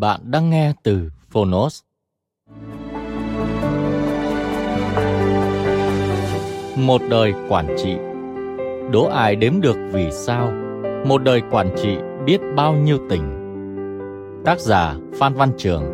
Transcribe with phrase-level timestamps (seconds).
[0.00, 1.80] Bạn đang nghe từ Phonos.
[6.76, 7.96] Một đời quản trị.
[8.92, 10.52] Đố ai đếm được vì sao?
[11.06, 13.22] Một đời quản trị biết bao nhiêu tình?
[14.44, 15.84] Tác giả Phan Văn Trường,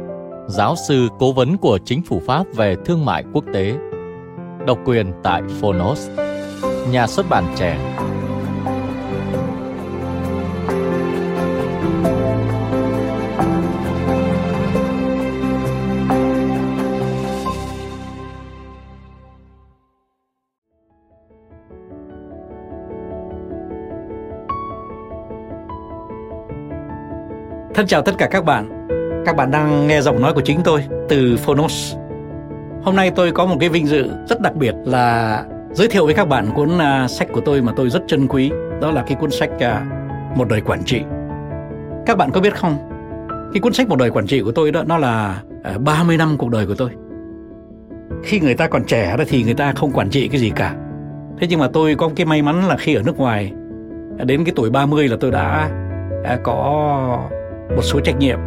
[0.48, 3.74] Giáo sư cố vấn của chính phủ Pháp về thương mại quốc tế.
[4.66, 6.10] Độc quyền tại Phonos.
[6.90, 7.96] Nhà xuất bản trẻ.
[27.74, 28.88] Thân chào tất cả các bạn.
[29.26, 31.96] Các bạn đang nghe giọng nói của chính tôi từ Phonos.
[32.82, 36.14] Hôm nay tôi có một cái vinh dự rất đặc biệt là giới thiệu với
[36.14, 38.50] các bạn cuốn uh, sách của tôi mà tôi rất trân quý.
[38.80, 41.02] Đó là cái cuốn sách uh, Một đời quản trị.
[42.06, 42.76] Các bạn có biết không?
[43.52, 46.16] Cái cuốn sách Một đời quản trị của tôi đó nó là à, uh, 30
[46.16, 46.90] năm cuộc đời của tôi.
[48.22, 50.74] Khi người ta còn trẻ đó thì người ta không quản trị cái gì cả.
[51.40, 53.52] Thế nhưng mà tôi có cái may mắn là khi ở nước ngoài
[54.24, 55.70] đến cái tuổi 30 là tôi đã
[56.42, 57.30] có
[57.76, 58.38] một số trách nhiệm.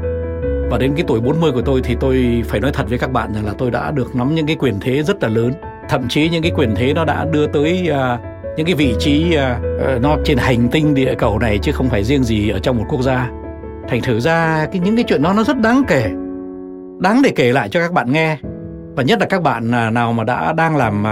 [0.69, 3.33] Và đến cái tuổi 40 của tôi thì tôi phải nói thật với các bạn
[3.33, 5.51] rằng là tôi đã được nắm những cái quyền thế rất là lớn.
[5.89, 8.19] Thậm chí những cái quyền thế nó đã đưa tới uh,
[8.57, 12.03] những cái vị trí uh, nó trên hành tinh địa cầu này chứ không phải
[12.03, 13.29] riêng gì ở trong một quốc gia.
[13.88, 16.03] Thành thử ra cái những cái chuyện đó nó rất đáng kể.
[16.99, 18.38] Đáng để kể lại cho các bạn nghe.
[18.95, 21.03] Và nhất là các bạn uh, nào mà đã đang làm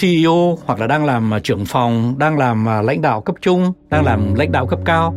[0.00, 4.34] CEO hoặc là đang làm trưởng phòng, đang làm lãnh đạo cấp trung, đang làm
[4.34, 5.14] lãnh đạo cấp cao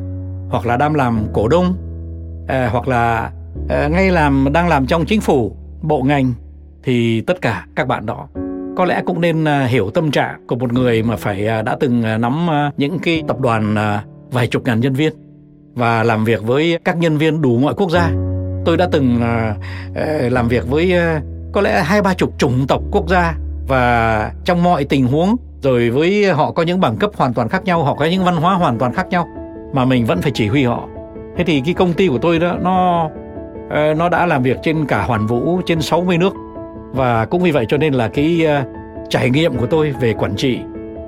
[0.50, 1.89] hoặc là đang làm cổ đông
[2.50, 3.32] à, hoặc là
[3.70, 6.34] à, ngay làm đang làm trong chính phủ bộ ngành
[6.84, 8.28] thì tất cả các bạn đó.
[8.78, 11.78] Có lẽ cũng nên à, hiểu tâm trạng của một người mà phải à, đã
[11.80, 15.14] từng à, nắm à, những cái tập đoàn à, vài chục ngàn nhân viên
[15.74, 18.12] và làm việc với các nhân viên đủ mọi quốc gia.
[18.66, 19.56] Tôi đã từng à,
[20.30, 21.22] làm việc với à,
[21.52, 23.36] có lẽ hai ba chục chủng tộc quốc gia
[23.68, 27.64] và trong mọi tình huống rồi với họ có những bằng cấp hoàn toàn khác
[27.64, 29.28] nhau họ có những văn hóa hoàn toàn khác nhau
[29.74, 30.88] mà mình vẫn phải chỉ huy họ
[31.40, 33.10] thế thì cái công ty của tôi đó nó
[33.70, 36.34] ờ, nó đã làm việc trên cả hoàn vũ trên 60 nước.
[36.92, 38.68] Và cũng vì vậy cho nên là cái uh,
[39.10, 40.60] trải nghiệm của tôi về quản trị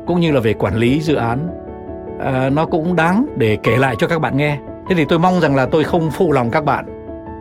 [0.07, 1.47] cũng như là về quản lý dự án
[2.15, 4.57] uh, nó cũng đáng để kể lại cho các bạn nghe.
[4.89, 6.85] Thế thì tôi mong rằng là tôi không phụ lòng các bạn.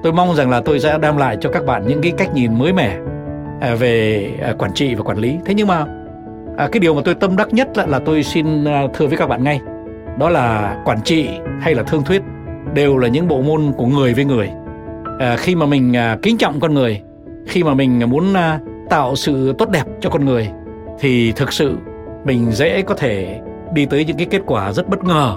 [0.02, 2.58] Tôi mong rằng là tôi sẽ đem lại cho các bạn những cái cách nhìn
[2.58, 5.38] mới mẻ uh, về uh, quản trị và quản lý.
[5.44, 8.64] Thế nhưng mà uh, cái điều mà tôi tâm đắc nhất là, là tôi xin
[8.64, 9.60] uh, thưa với các bạn ngay.
[10.18, 11.28] Đó là quản trị
[11.60, 12.22] hay là thương thuyết
[12.74, 14.50] đều là những bộ môn của người với người.
[15.18, 17.02] À, khi mà mình à, kính trọng con người
[17.46, 18.60] khi mà mình muốn à,
[18.90, 20.48] tạo sự tốt đẹp cho con người
[20.98, 21.76] thì thực sự
[22.24, 23.40] mình dễ có thể
[23.72, 25.36] đi tới những cái kết quả rất bất ngờ.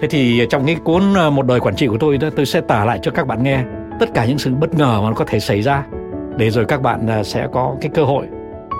[0.00, 2.60] Thế thì trong cái cuốn à, một đời quản trị của tôi đó tôi sẽ
[2.60, 3.64] tả lại cho các bạn nghe
[4.00, 5.84] tất cả những sự bất ngờ mà nó có thể xảy ra.
[6.36, 8.26] Để rồi các bạn à, sẽ có cái cơ hội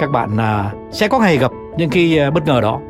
[0.01, 2.81] các bạn à, sẽ có ngày gặp những cái à, bất ngờ đó.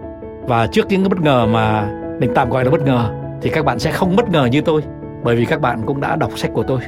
[0.43, 1.89] Và trước những cái bất ngờ mà
[2.21, 3.11] mình tạm gọi là bất ngờ
[3.43, 4.83] thì các bạn sẽ không bất ngờ như tôi
[5.27, 6.81] bởi vì các bạn cũng đã đọc sách của tôi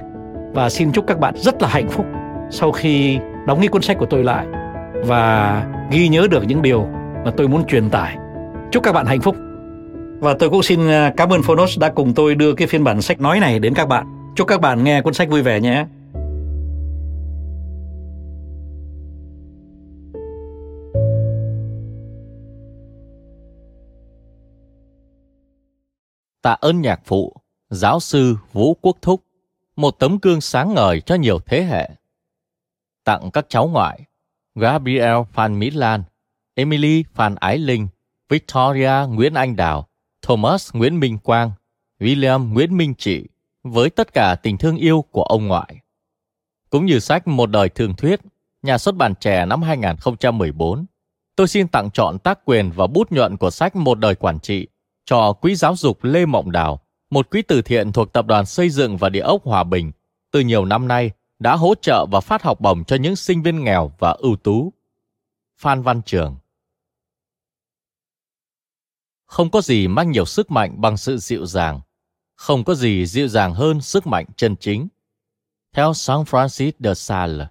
[0.55, 2.07] và xin chúc các bạn rất là hạnh phúc
[2.51, 4.47] sau khi đóng cái cuốn sách của tôi lại
[5.07, 6.87] và ghi nhớ được những điều
[7.25, 8.17] mà tôi muốn truyền tải.
[8.71, 9.37] Chúc các bạn hạnh phúc.
[10.21, 13.03] Và tôi cũng xin à, cảm ơn Phonos đã cùng tôi đưa cái phiên bản
[13.03, 14.33] sách nói này đến các bạn.
[14.37, 15.87] Chúc các bạn nghe cuốn sách vui vẻ nhé.
[26.43, 27.38] Tạ ơn nhạc phụ
[27.71, 29.25] giáo sư Vũ Quốc Thúc,
[29.77, 31.91] một tấm gương sáng ngời cho nhiều thế hệ.
[33.05, 34.01] Tặng các cháu ngoại,
[34.55, 36.03] Gabriel Phan Mỹ Lan,
[36.55, 37.89] Emily Phan Ái Linh
[38.29, 39.89] Victoria Nguyễn Anh Đào,
[40.23, 41.51] Thomas Nguyễn Minh Quang,
[42.01, 43.25] William Nguyễn Minh Trị
[43.63, 45.77] với tất cả tình thương yêu của ông ngoại.
[46.71, 48.21] Cũng như sách Một đời thường thuyết,
[48.63, 50.87] nhà xuất bản trẻ năm 2014,
[51.37, 54.67] tôi xin tặng chọn tác quyền và bút nhuận của sách Một đời quản trị
[55.05, 58.71] cho Quỹ Giáo dục Lê Mộng Đào, một quỹ từ thiện thuộc Tập đoàn Xây
[58.71, 59.93] dựng và Địa ốc Hòa Bình,
[60.31, 63.65] từ nhiều năm nay đã hỗ trợ và phát học bổng cho những sinh viên
[63.65, 64.73] nghèo và ưu tú.
[65.57, 66.37] Phan Văn Trường
[69.27, 71.81] Không có gì mang nhiều sức mạnh bằng sự dịu dàng.
[72.35, 74.89] Không có gì dịu dàng hơn sức mạnh chân chính.
[75.73, 77.47] Theo San Francis de Sales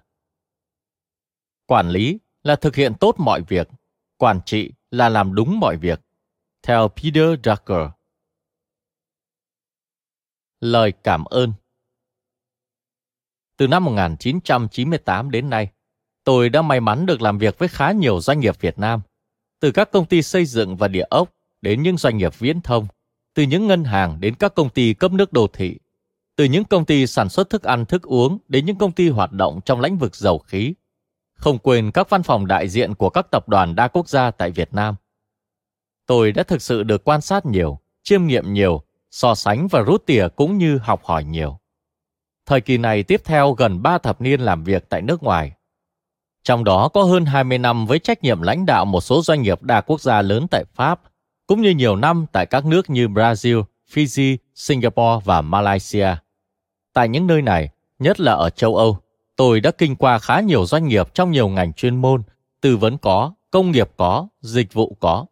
[1.66, 3.68] Quản lý là thực hiện tốt mọi việc.
[4.16, 6.00] Quản trị là làm đúng mọi việc.
[6.62, 7.97] Theo Peter Drucker
[10.60, 11.52] Lời cảm ơn
[13.56, 15.68] Từ năm 1998 đến nay,
[16.24, 19.00] tôi đã may mắn được làm việc với khá nhiều doanh nghiệp Việt Nam,
[19.60, 21.32] từ các công ty xây dựng và địa ốc
[21.62, 22.86] đến những doanh nghiệp viễn thông,
[23.34, 25.78] từ những ngân hàng đến các công ty cấp nước đô thị,
[26.36, 29.32] từ những công ty sản xuất thức ăn thức uống đến những công ty hoạt
[29.32, 30.74] động trong lĩnh vực dầu khí.
[31.34, 34.50] Không quên các văn phòng đại diện của các tập đoàn đa quốc gia tại
[34.50, 34.94] Việt Nam.
[36.06, 40.06] Tôi đã thực sự được quan sát nhiều, chiêm nghiệm nhiều so sánh và rút
[40.06, 41.58] tỉa cũng như học hỏi nhiều.
[42.46, 45.52] Thời kỳ này tiếp theo gần 3 thập niên làm việc tại nước ngoài.
[46.42, 49.62] Trong đó có hơn 20 năm với trách nhiệm lãnh đạo một số doanh nghiệp
[49.62, 51.00] đa quốc gia lớn tại Pháp,
[51.46, 56.08] cũng như nhiều năm tại các nước như Brazil, Fiji, Singapore và Malaysia.
[56.92, 57.68] Tại những nơi này,
[57.98, 58.98] nhất là ở châu Âu,
[59.36, 62.22] tôi đã kinh qua khá nhiều doanh nghiệp trong nhiều ngành chuyên môn,
[62.60, 65.26] tư vấn có, công nghiệp có, dịch vụ có.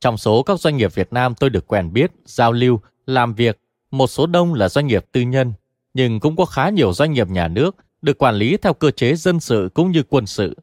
[0.00, 3.58] Trong số các doanh nghiệp Việt Nam tôi được quen biết, giao lưu, làm việc,
[3.90, 5.52] một số đông là doanh nghiệp tư nhân,
[5.94, 9.14] nhưng cũng có khá nhiều doanh nghiệp nhà nước được quản lý theo cơ chế
[9.14, 10.56] dân sự cũng như quân sự.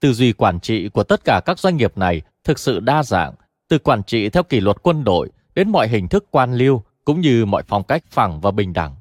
[0.00, 3.34] Tư duy quản trị của tất cả các doanh nghiệp này thực sự đa dạng,
[3.68, 7.20] từ quản trị theo kỷ luật quân đội đến mọi hình thức quan liêu cũng
[7.20, 8.96] như mọi phong cách phẳng và bình đẳng.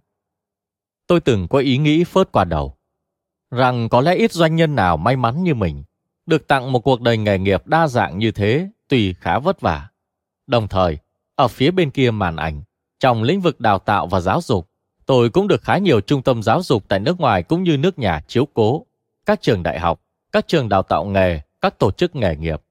[1.07, 2.75] Tôi từng có ý nghĩ phớt qua đầu,
[3.51, 5.83] rằng có lẽ ít doanh nhân nào may mắn như mình,
[6.25, 9.87] được tặng một cuộc đời nghề nghiệp đa dạng như thế tuy khá vất vả.
[10.47, 10.97] Đồng thời,
[11.35, 12.61] ở phía bên kia màn ảnh,
[12.99, 14.69] trong lĩnh vực đào tạo và giáo dục,
[15.05, 17.99] tôi cũng được khá nhiều trung tâm giáo dục tại nước ngoài cũng như nước
[17.99, 18.85] nhà chiếu cố,
[19.25, 20.01] các trường đại học,
[20.31, 22.61] các trường đào tạo nghề, các tổ chức nghề nghiệp.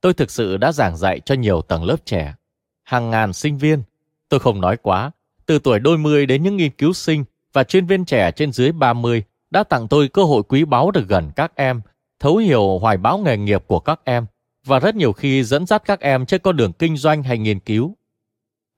[0.00, 2.34] Tôi thực sự đã giảng dạy cho nhiều tầng lớp trẻ,
[2.82, 3.82] hàng ngàn sinh viên.
[4.28, 5.10] Tôi không nói quá,
[5.46, 8.72] từ tuổi đôi mươi đến những nghiên cứu sinh và chuyên viên trẻ trên dưới
[8.72, 11.80] 30 đã tặng tôi cơ hội quý báu được gần các em,
[12.20, 14.26] thấu hiểu hoài bão nghề nghiệp của các em
[14.64, 17.60] và rất nhiều khi dẫn dắt các em trên con đường kinh doanh hay nghiên
[17.60, 17.96] cứu.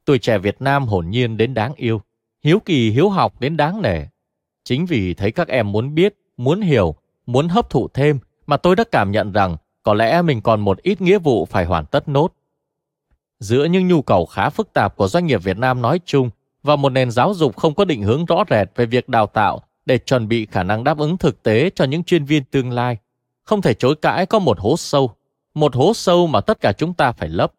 [0.04, 2.00] Tuổi trẻ Việt Nam hồn nhiên đến đáng yêu,
[2.42, 4.00] hiếu kỳ hiếu học đến đáng nể.
[4.64, 6.94] Chính vì thấy các em muốn biết, muốn hiểu,
[7.26, 10.82] muốn hấp thụ thêm mà tôi đã cảm nhận rằng có lẽ mình còn một
[10.82, 12.28] ít nghĩa vụ phải hoàn tất nốt.
[13.40, 16.30] Giữa những nhu cầu khá phức tạp của doanh nghiệp Việt Nam nói chung
[16.62, 19.62] và một nền giáo dục không có định hướng rõ rệt về việc đào tạo
[19.86, 22.98] để chuẩn bị khả năng đáp ứng thực tế cho những chuyên viên tương lai,
[23.44, 25.14] không thể chối cãi có một hố sâu
[25.54, 27.52] một hố sâu mà tất cả chúng ta phải lấp.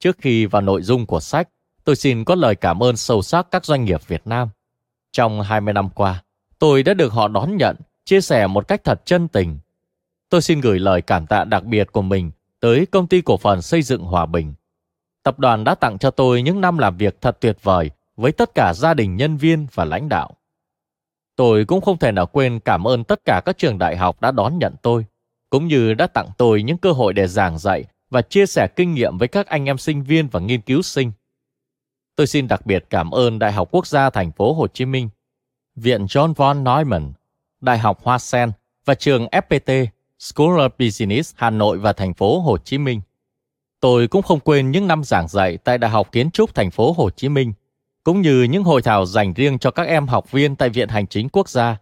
[0.00, 1.48] Trước khi vào nội dung của sách,
[1.84, 4.48] tôi xin có lời cảm ơn sâu sắc các doanh nghiệp Việt Nam.
[5.12, 6.24] Trong 20 năm qua,
[6.58, 9.58] tôi đã được họ đón nhận, chia sẻ một cách thật chân tình.
[10.28, 12.30] Tôi xin gửi lời cảm tạ đặc biệt của mình
[12.60, 14.54] tới công ty cổ phần xây dựng Hòa Bình.
[15.22, 18.54] Tập đoàn đã tặng cho tôi những năm làm việc thật tuyệt vời với tất
[18.54, 20.36] cả gia đình nhân viên và lãnh đạo.
[21.36, 24.30] Tôi cũng không thể nào quên cảm ơn tất cả các trường đại học đã
[24.30, 25.06] đón nhận tôi
[25.50, 28.94] cũng như đã tặng tôi những cơ hội để giảng dạy và chia sẻ kinh
[28.94, 31.12] nghiệm với các anh em sinh viên và nghiên cứu sinh.
[32.16, 35.08] Tôi xin đặc biệt cảm ơn Đại học Quốc gia Thành phố Hồ Chí Minh,
[35.76, 37.12] Viện John von Neumann,
[37.60, 38.52] Đại học Hoa Sen
[38.84, 39.86] và trường FPT
[40.18, 43.00] School of Business Hà Nội và Thành phố Hồ Chí Minh.
[43.80, 46.92] Tôi cũng không quên những năm giảng dạy tại Đại học Kiến trúc Thành phố
[46.92, 47.52] Hồ Chí Minh,
[48.04, 51.06] cũng như những hội thảo dành riêng cho các em học viên tại Viện Hành
[51.06, 51.76] chính Quốc gia.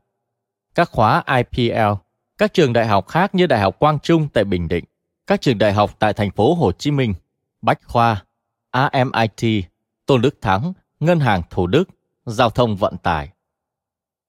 [0.75, 2.04] Các khóa IPL
[2.39, 4.85] các trường đại học khác như Đại học Quang Trung tại Bình Định,
[5.27, 7.15] các trường đại học tại thành phố Hồ Chí Minh,
[7.63, 8.25] Bách Khoa,
[8.71, 9.65] AMIT,
[10.07, 11.89] Tôn Đức Thắng, Ngân hàng Thủ Đức,
[12.27, 13.29] Giao thông vận tải.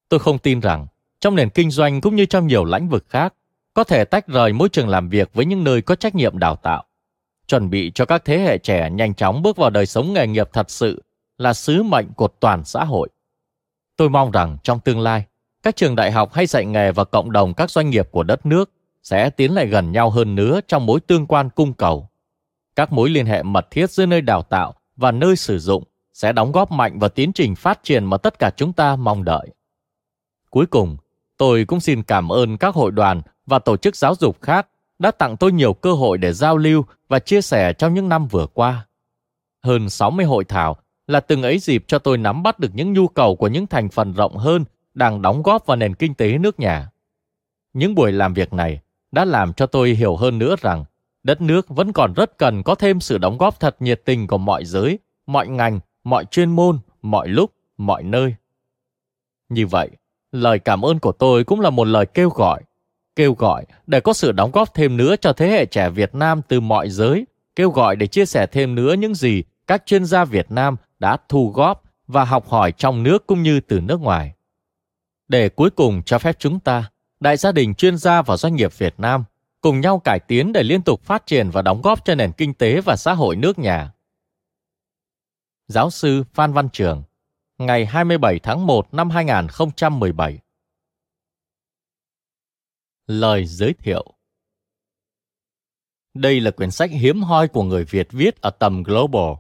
[0.09, 0.87] Tôi không tin rằng
[1.19, 3.33] trong nền kinh doanh cũng như trong nhiều lĩnh vực khác
[3.73, 6.55] có thể tách rời môi trường làm việc với những nơi có trách nhiệm đào
[6.55, 6.85] tạo.
[7.47, 10.49] Chuẩn bị cho các thế hệ trẻ nhanh chóng bước vào đời sống nghề nghiệp
[10.53, 11.03] thật sự
[11.37, 13.09] là sứ mệnh của toàn xã hội.
[13.97, 15.25] Tôi mong rằng trong tương lai,
[15.65, 18.45] các trường đại học hay dạy nghề và cộng đồng các doanh nghiệp của đất
[18.45, 18.71] nước
[19.03, 22.09] sẽ tiến lại gần nhau hơn nữa trong mối tương quan cung cầu.
[22.75, 26.31] Các mối liên hệ mật thiết giữa nơi đào tạo và nơi sử dụng sẽ
[26.31, 29.47] đóng góp mạnh vào tiến trình phát triển mà tất cả chúng ta mong đợi.
[30.49, 30.97] Cuối cùng,
[31.37, 34.67] tôi cũng xin cảm ơn các hội đoàn và tổ chức giáo dục khác
[34.99, 38.27] đã tặng tôi nhiều cơ hội để giao lưu và chia sẻ trong những năm
[38.27, 38.87] vừa qua.
[39.63, 43.07] Hơn 60 hội thảo là từng ấy dịp cho tôi nắm bắt được những nhu
[43.07, 46.59] cầu của những thành phần rộng hơn đang đóng góp vào nền kinh tế nước
[46.59, 46.89] nhà.
[47.73, 48.79] Những buổi làm việc này
[49.11, 50.85] đã làm cho tôi hiểu hơn nữa rằng
[51.23, 54.37] đất nước vẫn còn rất cần có thêm sự đóng góp thật nhiệt tình của
[54.37, 58.35] mọi giới, mọi ngành, mọi chuyên môn, mọi lúc, mọi nơi.
[59.49, 59.89] Như vậy,
[60.31, 62.61] lời cảm ơn của tôi cũng là một lời kêu gọi.
[63.15, 66.41] Kêu gọi để có sự đóng góp thêm nữa cho thế hệ trẻ Việt Nam
[66.47, 67.25] từ mọi giới,
[67.55, 71.17] kêu gọi để chia sẻ thêm nữa những gì các chuyên gia Việt Nam đã
[71.29, 74.34] thu góp và học hỏi trong nước cũng như từ nước ngoài.
[75.27, 78.77] Để cuối cùng cho phép chúng ta, đại gia đình chuyên gia và doanh nghiệp
[78.77, 79.23] Việt Nam
[79.61, 82.53] cùng nhau cải tiến để liên tục phát triển và đóng góp cho nền kinh
[82.53, 83.91] tế và xã hội nước nhà.
[85.67, 87.03] Giáo sư Phan Văn Trường,
[87.57, 90.39] ngày 27 tháng 1 năm 2017
[93.07, 94.05] Lời giới thiệu
[96.13, 99.33] Đây là quyển sách hiếm hoi của người Việt viết ở tầm global.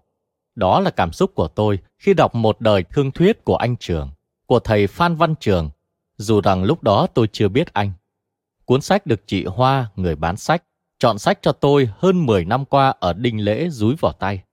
[0.55, 4.11] Đó là cảm xúc của tôi khi đọc một đời thương thuyết của anh Trường,
[4.45, 5.69] của thầy Phan Văn Trường,
[6.17, 7.91] dù rằng lúc đó tôi chưa biết anh.
[8.65, 10.63] Cuốn sách được chị Hoa, người bán sách,
[10.99, 14.43] chọn sách cho tôi hơn 10 năm qua ở Đinh Lễ rúi vào tay.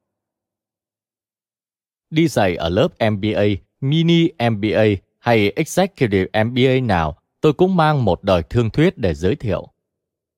[2.10, 3.44] Đi dạy ở lớp MBA,
[3.80, 4.84] Mini MBA
[5.18, 9.68] hay Executive MBA nào, tôi cũng mang một đời thương thuyết để giới thiệu.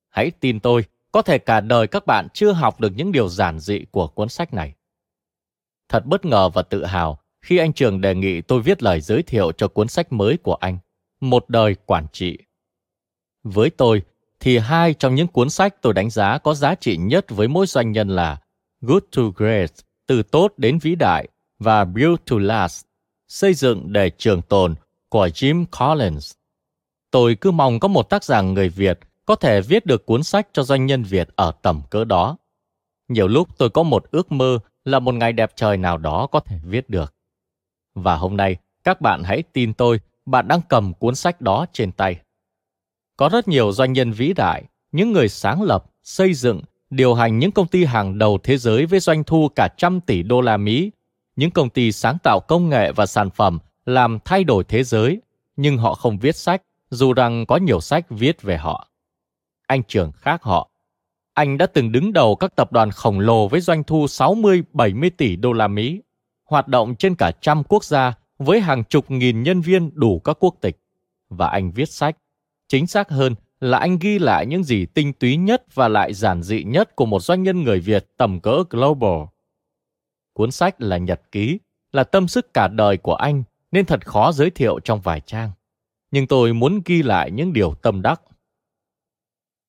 [0.09, 3.59] Hãy tin tôi, có thể cả đời các bạn chưa học được những điều giản
[3.59, 4.75] dị của cuốn sách này.
[5.89, 9.23] Thật bất ngờ và tự hào khi anh Trường đề nghị tôi viết lời giới
[9.23, 10.79] thiệu cho cuốn sách mới của anh,
[11.25, 12.39] một đời quản trị.
[13.43, 14.03] Với tôi,
[14.41, 17.67] thì hai trong những cuốn sách tôi đánh giá có giá trị nhất với mỗi
[17.67, 18.41] doanh nhân là
[18.81, 19.71] Good to Great,
[20.07, 21.29] từ tốt đến vĩ đại,
[21.59, 22.85] và Build to Last,
[23.29, 24.75] xây dựng để trường tồn
[25.09, 26.33] của Jim Collins.
[27.11, 30.49] Tôi cứ mong có một tác giả người Việt có thể viết được cuốn sách
[30.53, 32.37] cho doanh nhân Việt ở tầm cỡ đó.
[33.09, 36.41] Nhiều lúc tôi có một ước mơ là một ngày đẹp trời nào đó có
[36.41, 37.15] thể viết được.
[37.95, 41.93] Và hôm nay, các bạn hãy tin tôi, bạn đang cầm cuốn sách đó trên
[41.93, 42.17] tay.
[43.17, 47.39] Có rất nhiều doanh nhân vĩ đại, những người sáng lập, xây dựng, điều hành
[47.39, 50.57] những công ty hàng đầu thế giới với doanh thu cả trăm tỷ đô la
[50.57, 50.91] Mỹ,
[51.37, 55.21] những công ty sáng tạo công nghệ và sản phẩm làm thay đổi thế giới,
[55.57, 58.89] nhưng họ không viết sách, dù rằng có nhiều sách viết về họ.
[59.67, 60.71] Anh Trường khác họ.
[61.35, 65.37] Anh đã từng đứng đầu các tập đoàn khổng lồ với doanh thu 60-70 tỷ
[65.37, 66.03] đô la Mỹ,
[66.45, 68.15] hoạt động trên cả trăm quốc gia
[68.45, 70.77] với hàng chục nghìn nhân viên đủ các quốc tịch.
[71.29, 72.17] Và anh viết sách.
[72.69, 76.43] Chính xác hơn là anh ghi lại những gì tinh túy nhất và lại giản
[76.43, 79.23] dị nhất của một doanh nhân người Việt tầm cỡ global.
[80.33, 81.59] Cuốn sách là nhật ký,
[81.93, 85.51] là tâm sức cả đời của anh nên thật khó giới thiệu trong vài trang.
[86.11, 88.21] Nhưng tôi muốn ghi lại những điều tâm đắc.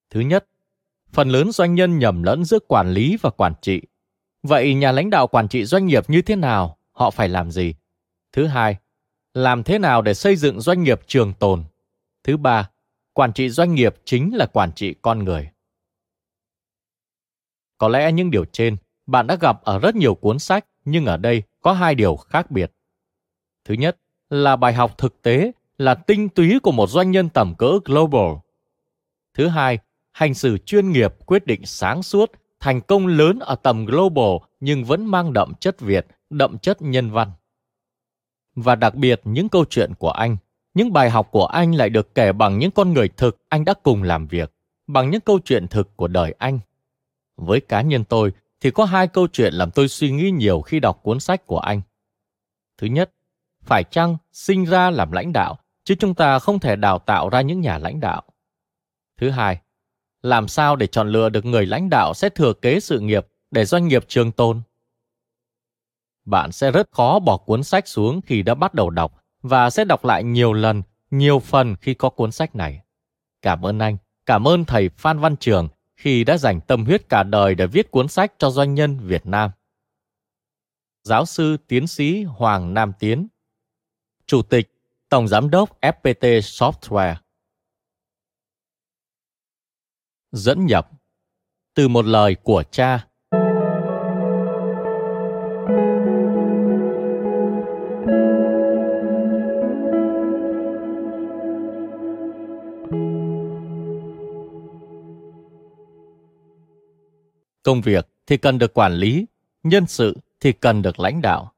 [0.10, 0.46] Thứ nhất,
[1.12, 3.82] phần lớn doanh nhân nhầm lẫn giữa quản lý và quản trị.
[4.44, 6.78] Vậy nhà lãnh đạo quản trị doanh nghiệp như thế nào?
[6.92, 7.74] Họ phải làm gì?
[8.36, 8.78] Thứ hai,
[9.34, 11.64] làm thế nào để xây dựng doanh nghiệp trường tồn?
[12.24, 12.70] Thứ ba,
[13.14, 15.50] quản trị doanh nghiệp chính là quản trị con người.
[17.78, 21.18] Có lẽ những điều trên bạn đã gặp ở rất nhiều cuốn sách, nhưng ở
[21.18, 22.72] đây có hai điều khác biệt.
[23.66, 23.98] Thứ nhất
[24.30, 28.32] là bài học thực tế là tinh túy của một doanh nhân tầm cỡ global.
[29.34, 29.78] Thứ hai,
[30.12, 34.84] hành xử chuyên nghiệp quyết định sáng suốt, thành công lớn ở tầm global nhưng
[34.84, 37.32] vẫn mang đậm chất Việt, đậm chất nhân văn.
[38.56, 40.38] Và đặc biệt những câu chuyện của anh,
[40.74, 43.74] những bài học của anh lại được kể bằng những con người thực anh đã
[43.84, 44.54] cùng làm việc,
[44.88, 46.60] bằng những câu chuyện thực của đời anh.
[47.38, 48.32] Với cá nhân tôi
[48.62, 51.60] thì có hai câu chuyện làm tôi suy nghĩ nhiều khi đọc cuốn sách của
[51.60, 51.82] anh.
[52.78, 53.12] Thứ nhất,
[53.62, 57.42] phải chăng sinh ra làm lãnh đạo, chứ chúng ta không thể đào tạo ra
[57.42, 58.24] những nhà lãnh đạo.
[59.18, 59.60] Thứ hai,
[60.22, 63.66] làm sao để chọn lựa được người lãnh đạo sẽ thừa kế sự nghiệp để
[63.66, 64.62] doanh nghiệp trường tồn?
[66.26, 69.86] Bạn sẽ rất khó bỏ cuốn sách xuống khi đã bắt đầu đọc và sẽ
[69.86, 72.82] đọc lại nhiều lần, nhiều phần khi có cuốn sách này.
[73.42, 77.24] Cảm ơn anh, cảm ơn thầy Phan Văn Trường khi đã dành tâm huyết cả
[77.24, 79.52] đời để viết cuốn sách cho doanh nhân Việt Nam.
[81.04, 83.28] Giáo sư tiến sĩ Hoàng Nam Tiến
[84.26, 84.72] Chủ tịch,
[85.10, 87.16] Tổng Giám đốc FPT Software
[90.32, 90.90] Dẫn nhập
[91.74, 93.08] Từ một lời của cha
[107.66, 109.26] Công việc thì cần được quản lý,
[109.64, 111.52] nhân sự thì cần được lãnh đạo.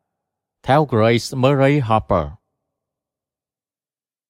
[0.64, 2.28] Theo Grace Murray Harper.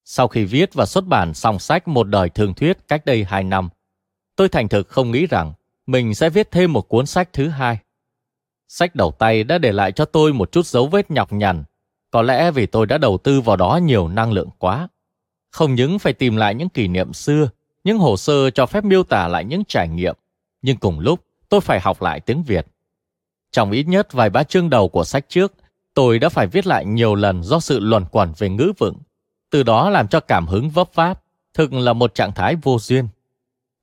[0.03, 3.43] Sau khi viết và xuất bản xong sách Một đời thường thuyết cách đây 2
[3.43, 3.69] năm,
[4.35, 5.53] tôi thành thực không nghĩ rằng
[5.87, 7.79] mình sẽ viết thêm một cuốn sách thứ hai.
[8.67, 11.63] Sách đầu tay đã để lại cho tôi một chút dấu vết nhọc nhằn,
[12.11, 14.87] có lẽ vì tôi đã đầu tư vào đó nhiều năng lượng quá.
[15.51, 17.49] Không những phải tìm lại những kỷ niệm xưa,
[17.83, 20.15] những hồ sơ cho phép miêu tả lại những trải nghiệm,
[20.61, 22.67] nhưng cùng lúc tôi phải học lại tiếng Việt.
[23.51, 25.53] Trong ít nhất vài ba chương đầu của sách trước,
[25.93, 28.95] tôi đã phải viết lại nhiều lần do sự luẩn quẩn về ngữ vựng,
[29.49, 31.21] từ đó làm cho cảm hứng vấp pháp,
[31.53, 33.07] thực là một trạng thái vô duyên.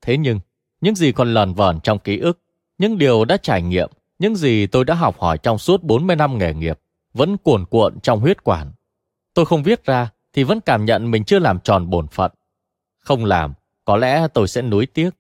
[0.00, 0.40] Thế nhưng,
[0.80, 2.38] những gì còn lờn vờn trong ký ức,
[2.78, 6.38] những điều đã trải nghiệm, những gì tôi đã học hỏi trong suốt 40 năm
[6.38, 6.78] nghề nghiệp,
[7.14, 8.72] vẫn cuồn cuộn trong huyết quản.
[9.34, 12.32] Tôi không viết ra thì vẫn cảm nhận mình chưa làm tròn bổn phận.
[13.00, 13.54] Không làm,
[13.84, 15.10] có lẽ tôi sẽ nuối tiếc.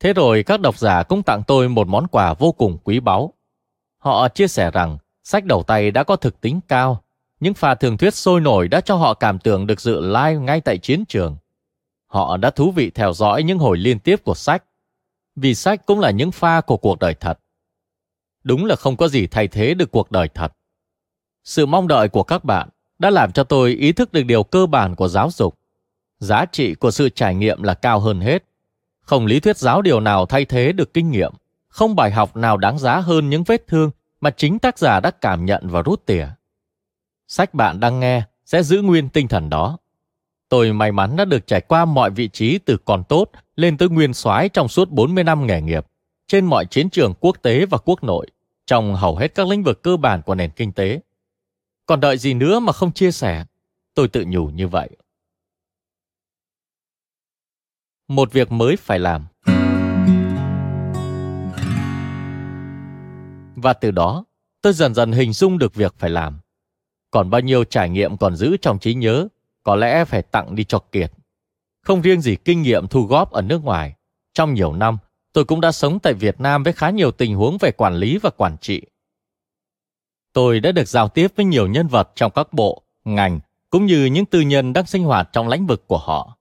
[0.00, 3.34] Thế rồi các độc giả cũng tặng tôi một món quà vô cùng quý báu.
[3.98, 7.02] Họ chia sẻ rằng sách đầu tay đã có thực tính cao,
[7.40, 10.60] những pha thường thuyết sôi nổi đã cho họ cảm tưởng được dự live ngay
[10.60, 11.36] tại chiến trường.
[12.06, 14.64] Họ đã thú vị theo dõi những hồi liên tiếp của sách,
[15.36, 17.38] vì sách cũng là những pha của cuộc đời thật.
[18.42, 20.52] Đúng là không có gì thay thế được cuộc đời thật.
[21.44, 24.66] Sự mong đợi của các bạn đã làm cho tôi ý thức được điều cơ
[24.66, 25.58] bản của giáo dục.
[26.18, 28.44] Giá trị của sự trải nghiệm là cao hơn hết.
[29.02, 31.32] Không lý thuyết giáo điều nào thay thế được kinh nghiệm,
[31.68, 33.90] không bài học nào đáng giá hơn những vết thương
[34.20, 36.26] mà chính tác giả đã cảm nhận và rút tỉa.
[37.28, 39.78] Sách bạn đang nghe sẽ giữ nguyên tinh thần đó.
[40.48, 43.88] Tôi may mắn đã được trải qua mọi vị trí từ còn tốt lên tới
[43.88, 45.86] nguyên soái trong suốt 40 năm nghề nghiệp,
[46.26, 48.26] trên mọi chiến trường quốc tế và quốc nội,
[48.66, 51.00] trong hầu hết các lĩnh vực cơ bản của nền kinh tế.
[51.86, 53.44] Còn đợi gì nữa mà không chia sẻ?
[53.94, 54.88] Tôi tự nhủ như vậy.
[58.10, 59.26] Một việc mới phải làm.
[63.56, 64.24] Và từ đó,
[64.62, 66.40] tôi dần dần hình dung được việc phải làm.
[67.10, 69.28] Còn bao nhiêu trải nghiệm còn giữ trong trí nhớ,
[69.62, 71.12] có lẽ phải tặng đi cho kiệt.
[71.82, 73.94] Không riêng gì kinh nghiệm thu góp ở nước ngoài,
[74.34, 74.98] trong nhiều năm,
[75.32, 78.18] tôi cũng đã sống tại Việt Nam với khá nhiều tình huống về quản lý
[78.18, 78.82] và quản trị.
[80.32, 84.04] Tôi đã được giao tiếp với nhiều nhân vật trong các bộ, ngành, cũng như
[84.04, 86.36] những tư nhân đang sinh hoạt trong lĩnh vực của họ.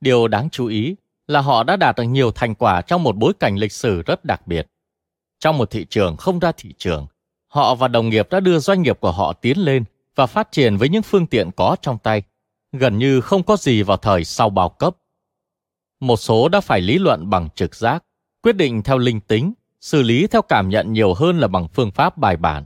[0.00, 0.96] Điều đáng chú ý
[1.26, 4.24] là họ đã đạt được nhiều thành quả trong một bối cảnh lịch sử rất
[4.24, 4.66] đặc biệt.
[5.38, 7.06] Trong một thị trường không ra thị trường,
[7.48, 9.84] họ và đồng nghiệp đã đưa doanh nghiệp của họ tiến lên
[10.14, 12.22] và phát triển với những phương tiện có trong tay,
[12.72, 14.96] gần như không có gì vào thời sau bao cấp.
[16.00, 18.04] Một số đã phải lý luận bằng trực giác,
[18.42, 21.90] quyết định theo linh tính, xử lý theo cảm nhận nhiều hơn là bằng phương
[21.90, 22.64] pháp bài bản.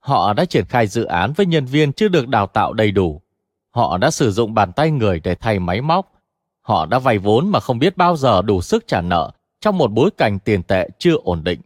[0.00, 3.22] Họ đã triển khai dự án với nhân viên chưa được đào tạo đầy đủ.
[3.70, 6.13] Họ đã sử dụng bàn tay người để thay máy móc.
[6.64, 9.92] Họ đã vay vốn mà không biết bao giờ đủ sức trả nợ trong một
[9.92, 11.60] bối cảnh tiền tệ chưa ổn định.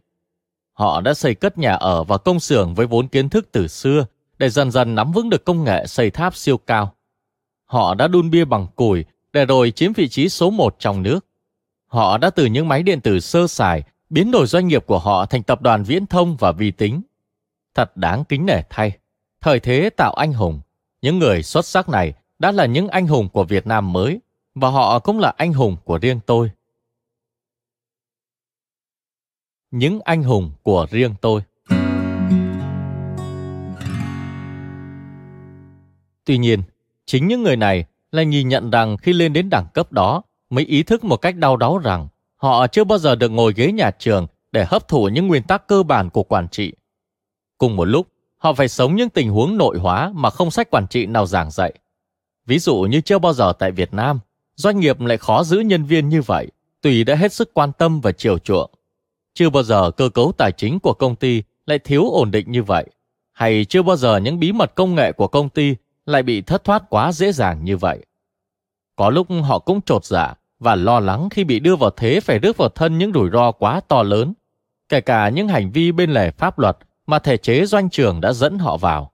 [0.73, 4.05] Họ đã xây cất nhà ở và công xưởng với vốn kiến thức từ xưa
[4.37, 6.93] để dần dần nắm vững được công nghệ xây tháp siêu cao.
[7.65, 11.25] Họ đã đun bia bằng củi để rồi chiếm vị trí số một trong nước.
[11.87, 15.25] Họ đã từ những máy điện tử sơ sài biến đổi doanh nghiệp của họ
[15.25, 17.01] thành tập đoàn viễn thông và vi tính.
[17.75, 18.91] Thật đáng kính nể thay.
[19.41, 20.59] Thời thế tạo anh hùng.
[21.01, 24.19] Những người xuất sắc này đã là những anh hùng của Việt Nam mới
[24.59, 26.51] và họ cũng là anh hùng của riêng tôi.
[29.71, 31.41] Những anh hùng của riêng tôi.
[36.25, 36.61] Tuy nhiên,
[37.05, 40.65] chính những người này lại nhìn nhận rằng khi lên đến đẳng cấp đó mới
[40.65, 43.91] ý thức một cách đau đáu rằng họ chưa bao giờ được ngồi ghế nhà
[43.91, 46.73] trường để hấp thụ những nguyên tắc cơ bản của quản trị.
[47.57, 50.87] Cùng một lúc, họ phải sống những tình huống nội hóa mà không sách quản
[50.87, 51.73] trị nào giảng dạy.
[52.45, 54.19] Ví dụ như chưa bao giờ tại Việt Nam,
[54.59, 56.47] doanh nghiệp lại khó giữ nhân viên như vậy,
[56.81, 58.71] tùy đã hết sức quan tâm và chiều chuộng.
[59.33, 62.63] Chưa bao giờ cơ cấu tài chính của công ty lại thiếu ổn định như
[62.63, 62.85] vậy,
[63.31, 66.63] hay chưa bao giờ những bí mật công nghệ của công ty lại bị thất
[66.63, 68.05] thoát quá dễ dàng như vậy.
[68.95, 72.39] Có lúc họ cũng trột dạ và lo lắng khi bị đưa vào thế phải
[72.39, 74.33] rước vào thân những rủi ro quá to lớn,
[74.89, 78.33] kể cả những hành vi bên lề pháp luật mà thể chế doanh trường đã
[78.33, 79.11] dẫn họ vào.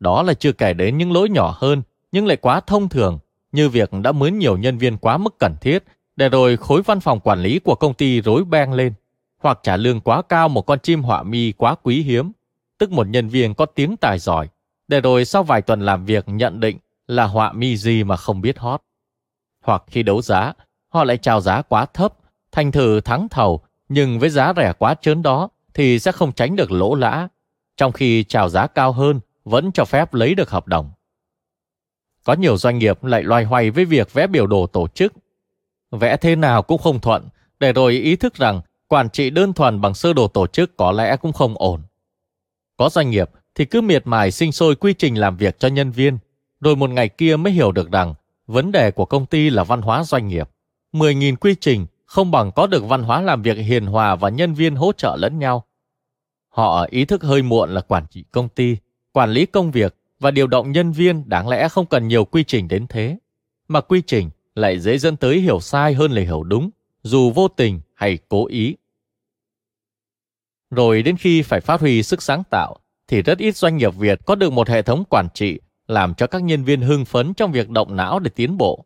[0.00, 1.82] Đó là chưa kể đến những lỗi nhỏ hơn
[2.12, 3.18] nhưng lại quá thông thường
[3.54, 5.84] như việc đã mướn nhiều nhân viên quá mức cần thiết
[6.16, 8.92] để rồi khối văn phòng quản lý của công ty rối beng lên
[9.42, 12.32] hoặc trả lương quá cao một con chim họa mi quá quý hiếm,
[12.78, 14.48] tức một nhân viên có tiếng tài giỏi
[14.88, 18.40] để rồi sau vài tuần làm việc nhận định là họa mi gì mà không
[18.40, 18.80] biết hót.
[19.64, 20.52] Hoặc khi đấu giá,
[20.88, 22.14] họ lại chào giá quá thấp,
[22.52, 26.56] thành thử thắng thầu, nhưng với giá rẻ quá trớn đó thì sẽ không tránh
[26.56, 27.28] được lỗ lã,
[27.76, 30.90] trong khi chào giá cao hơn vẫn cho phép lấy được hợp đồng.
[32.24, 35.12] Có nhiều doanh nghiệp lại loay hoay với việc vẽ biểu đồ tổ chức.
[35.90, 37.28] Vẽ thế nào cũng không thuận,
[37.60, 40.92] để rồi ý thức rằng quản trị đơn thuần bằng sơ đồ tổ chức có
[40.92, 41.82] lẽ cũng không ổn.
[42.76, 45.90] Có doanh nghiệp thì cứ miệt mài sinh sôi quy trình làm việc cho nhân
[45.90, 46.18] viên,
[46.60, 48.14] rồi một ngày kia mới hiểu được rằng
[48.46, 50.48] vấn đề của công ty là văn hóa doanh nghiệp.
[50.92, 54.54] 10.000 quy trình không bằng có được văn hóa làm việc hiền hòa và nhân
[54.54, 55.64] viên hỗ trợ lẫn nhau.
[56.48, 58.76] Họ ý thức hơi muộn là quản trị công ty,
[59.12, 62.44] quản lý công việc và điều động nhân viên đáng lẽ không cần nhiều quy
[62.44, 63.18] trình đến thế,
[63.68, 66.70] mà quy trình lại dễ dẫn tới hiểu sai hơn là hiểu đúng,
[67.02, 68.76] dù vô tình hay cố ý.
[70.70, 72.76] Rồi đến khi phải phát huy sức sáng tạo,
[73.08, 76.26] thì rất ít doanh nghiệp Việt có được một hệ thống quản trị làm cho
[76.26, 78.84] các nhân viên hưng phấn trong việc động não để tiến bộ.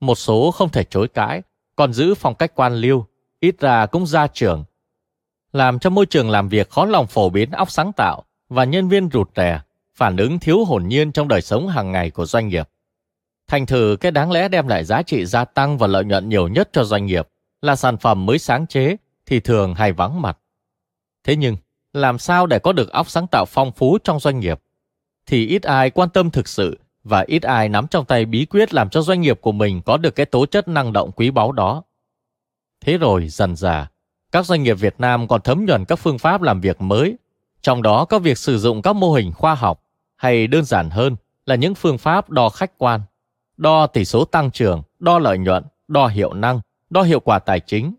[0.00, 1.42] Một số không thể chối cãi,
[1.76, 3.06] còn giữ phong cách quan liêu,
[3.40, 4.64] ít ra cũng ra trường.
[5.52, 8.88] Làm cho môi trường làm việc khó lòng phổ biến óc sáng tạo và nhân
[8.88, 9.60] viên rụt rè,
[10.02, 12.68] phản ứng thiếu hồn nhiên trong đời sống hàng ngày của doanh nghiệp.
[13.48, 16.48] Thành thử cái đáng lẽ đem lại giá trị gia tăng và lợi nhuận nhiều
[16.48, 17.28] nhất cho doanh nghiệp
[17.60, 20.38] là sản phẩm mới sáng chế thì thường hay vắng mặt.
[21.24, 21.56] Thế nhưng,
[21.92, 24.60] làm sao để có được óc sáng tạo phong phú trong doanh nghiệp?
[25.26, 28.74] Thì ít ai quan tâm thực sự và ít ai nắm trong tay bí quyết
[28.74, 31.52] làm cho doanh nghiệp của mình có được cái tố chất năng động quý báu
[31.52, 31.82] đó.
[32.80, 33.90] Thế rồi dần dà,
[34.32, 37.16] các doanh nghiệp Việt Nam còn thấm nhuần các phương pháp làm việc mới,
[37.60, 39.81] trong đó có việc sử dụng các mô hình khoa học
[40.22, 43.00] hay đơn giản hơn là những phương pháp đo khách quan,
[43.56, 47.60] đo tỷ số tăng trưởng, đo lợi nhuận, đo hiệu năng, đo hiệu quả tài
[47.60, 47.94] chính,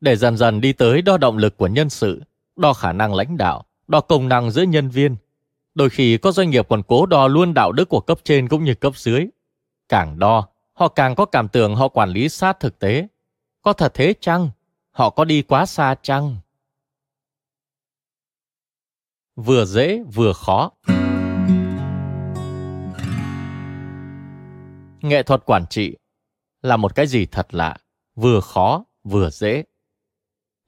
[0.00, 2.22] để dần dần đi tới đo động lực của nhân sự,
[2.56, 5.16] đo khả năng lãnh đạo, đo công năng giữa nhân viên.
[5.74, 8.64] Đôi khi có doanh nghiệp còn cố đo luôn đạo đức của cấp trên cũng
[8.64, 9.26] như cấp dưới.
[9.88, 13.06] Càng đo, họ càng có cảm tưởng họ quản lý sát thực tế.
[13.62, 14.50] Có thật thế chăng?
[14.90, 16.36] Họ có đi quá xa chăng?
[19.36, 20.70] Vừa dễ vừa khó.
[25.02, 25.96] Nghệ thuật quản trị
[26.62, 27.76] là một cái gì thật lạ,
[28.16, 29.64] vừa khó vừa dễ.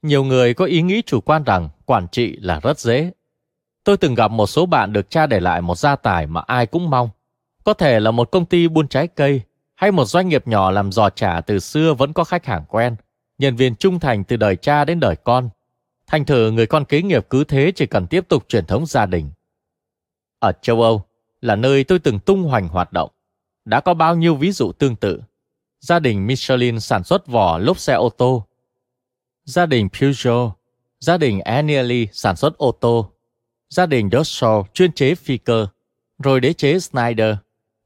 [0.01, 3.11] Nhiều người có ý nghĩ chủ quan rằng quản trị là rất dễ.
[3.83, 6.65] Tôi từng gặp một số bạn được cha để lại một gia tài mà ai
[6.65, 7.09] cũng mong.
[7.63, 9.41] Có thể là một công ty buôn trái cây,
[9.75, 12.95] hay một doanh nghiệp nhỏ làm giò trả từ xưa vẫn có khách hàng quen,
[13.37, 15.49] nhân viên trung thành từ đời cha đến đời con.
[16.07, 19.05] Thành thử người con kế nghiệp cứ thế chỉ cần tiếp tục truyền thống gia
[19.05, 19.31] đình.
[20.39, 21.03] Ở châu Âu
[21.41, 23.11] là nơi tôi từng tung hoành hoạt động.
[23.65, 25.21] Đã có bao nhiêu ví dụ tương tự.
[25.79, 28.47] Gia đình Michelin sản xuất vỏ lốp xe ô tô.
[29.45, 30.51] Gia đình Peugeot
[31.01, 33.11] gia đình Agnelli sản xuất ô tô,
[33.69, 35.67] gia đình Dossel chuyên chế phi cơ,
[36.23, 37.35] rồi đế chế Schneider,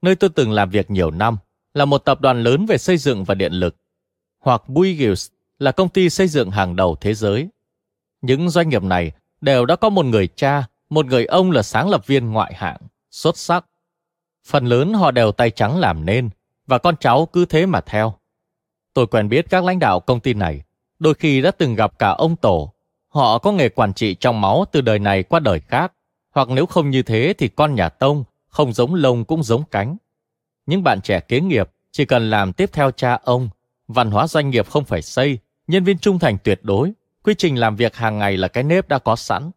[0.02, 1.38] nơi tôi từng làm việc nhiều năm,
[1.74, 3.76] là một tập đoàn lớn về xây dựng và điện lực,
[4.40, 5.28] hoặc Bouygues
[5.60, 7.48] là công ty xây dựng hàng đầu thế giới.
[8.22, 9.12] Những doanh nghiệp này
[9.42, 12.82] đều đã có một người cha, một người ông là sáng lập viên ngoại hạng,
[13.12, 13.66] xuất sắc.
[14.46, 16.30] Phần lớn họ đều tay trắng làm nên,
[16.68, 18.14] và con cháu cứ thế mà theo.
[18.94, 20.62] Tôi quen biết các lãnh đạo công ty này,
[21.00, 22.76] đôi khi đã từng gặp cả ông tổ
[23.16, 25.94] Họ có nghề quản trị trong máu từ đời này qua đời khác,
[26.32, 29.98] hoặc nếu không như thế thì con nhà Tông không giống lông cũng giống cánh.
[30.66, 33.50] Những bạn trẻ kế nghiệp chỉ cần làm tiếp theo cha ông,
[33.88, 36.92] văn hóa doanh nghiệp không phải xây, nhân viên trung thành tuyệt đối,
[37.24, 39.52] quy trình làm việc hàng ngày là cái nếp đã có sẵn.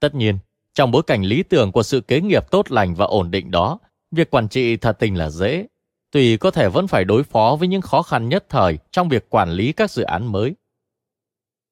[0.00, 0.38] Tất nhiên,
[0.74, 3.78] trong bối cảnh lý tưởng của sự kế nghiệp tốt lành và ổn định đó,
[4.10, 5.66] việc quản trị thật tình là dễ.
[6.10, 9.30] Tùy có thể vẫn phải đối phó với những khó khăn nhất thời trong việc
[9.30, 10.54] quản lý các dự án mới.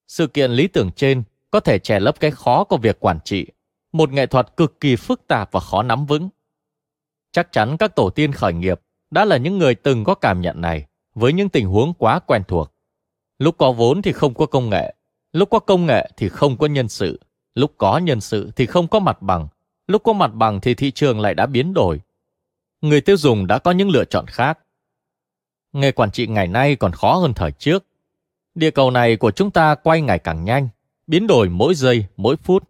[0.08, 3.46] Sự kiện lý tưởng trên có thể che lấp cái khó của việc quản trị,
[3.92, 6.28] một nghệ thuật cực kỳ phức tạp và khó nắm vững.
[7.32, 10.60] Chắc chắn các tổ tiên khởi nghiệp đã là những người từng có cảm nhận
[10.60, 12.72] này với những tình huống quá quen thuộc.
[13.38, 14.94] Lúc có vốn thì không có công nghệ,
[15.32, 17.20] lúc có công nghệ thì không có nhân sự,
[17.54, 19.48] lúc có nhân sự thì không có mặt bằng,
[19.86, 22.00] lúc có mặt bằng thì thị trường lại đã biến đổi.
[22.80, 24.58] Người tiêu dùng đã có những lựa chọn khác.
[25.72, 27.84] Nghề quản trị ngày nay còn khó hơn thời trước
[28.58, 30.68] Địa cầu này của chúng ta quay ngày càng nhanh,
[31.06, 32.68] biến đổi mỗi giây, mỗi phút.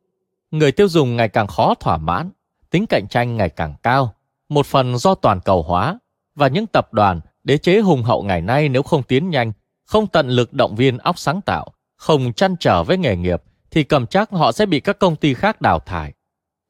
[0.51, 2.31] Người tiêu dùng ngày càng khó thỏa mãn,
[2.71, 4.15] tính cạnh tranh ngày càng cao,
[4.49, 5.99] một phần do toàn cầu hóa
[6.35, 9.53] và những tập đoàn, đế chế hùng hậu ngày nay nếu không tiến nhanh,
[9.85, 13.85] không tận lực động viên óc sáng tạo, không chăn trở với nghề nghiệp thì
[13.85, 16.13] cầm chắc họ sẽ bị các công ty khác đào thải.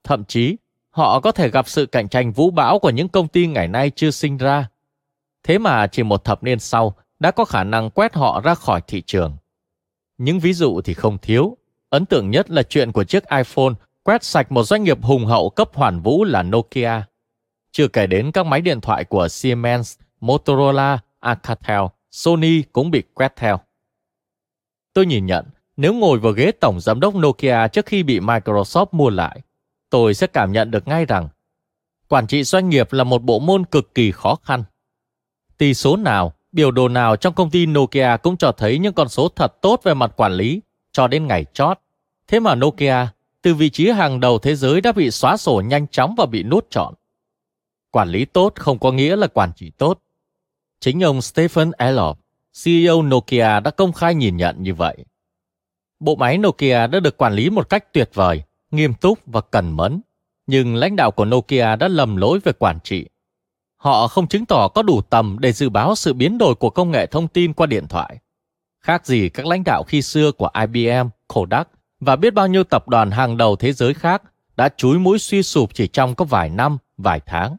[0.05, 0.57] Thậm chí,
[0.98, 3.90] họ có thể gặp sự cạnh tranh vũ bão của những công ty ngày nay
[3.96, 4.68] chưa sinh ra.
[5.42, 8.80] Thế mà chỉ một thập niên sau, đã có khả năng quét họ ra khỏi
[8.87, 9.37] thị trường.
[10.18, 11.56] Những ví dụ thì không thiếu.
[11.90, 15.50] Ấn tượng nhất là chuyện của chiếc iPhone quét sạch một doanh nghiệp hùng hậu
[15.50, 17.02] cấp hoàn vũ là Nokia.
[17.72, 23.37] Chưa kể đến các máy điện thoại của Siemens, Motorola, Alcatel, Sony cũng bị quét
[23.37, 23.61] theo.
[24.94, 25.44] Tôi nhìn nhận,
[25.76, 29.40] nếu ngồi vào ghế tổng giám đốc Nokia trước khi bị Microsoft mua lại,
[29.90, 31.29] tôi sẽ cảm nhận được ngay rằng
[32.09, 34.64] quản trị doanh nghiệp là một bộ môn cực kỳ khó khăn.
[35.59, 39.09] Tỷ số nào Biểu đồ nào trong công ty Nokia cũng cho thấy những con
[39.09, 40.61] số thật tốt về mặt quản lý
[40.92, 41.79] cho đến ngày chót.
[42.27, 43.07] Thế mà Nokia,
[43.42, 46.42] từ vị trí hàng đầu thế giới đã bị xóa sổ nhanh chóng và bị
[46.42, 46.94] nuốt trọn.
[47.90, 49.98] Quản lý tốt không có nghĩa là quản trị tốt.
[50.81, 52.18] Chính ông Stephen Elop,
[52.64, 54.96] CEO Nokia đã công khai nhìn nhận như vậy.
[56.01, 59.70] Bộ máy Nokia đã được quản lý một cách tuyệt vời, nghiêm túc và cần
[59.70, 60.00] mẫn,
[60.46, 63.07] nhưng lãnh đạo của Nokia đã lầm lỗi về quản trị.
[63.76, 66.90] Họ không chứng tỏ có đủ tầm để dự báo sự biến đổi của công
[66.90, 68.18] nghệ thông tin qua điện thoại.
[68.81, 71.68] Khác gì các lãnh đạo khi xưa của IBM, Kodak
[72.00, 74.22] và biết bao nhiêu tập đoàn hàng đầu thế giới khác
[74.57, 77.57] đã chúi mũi suy sụp chỉ trong có vài năm, vài tháng.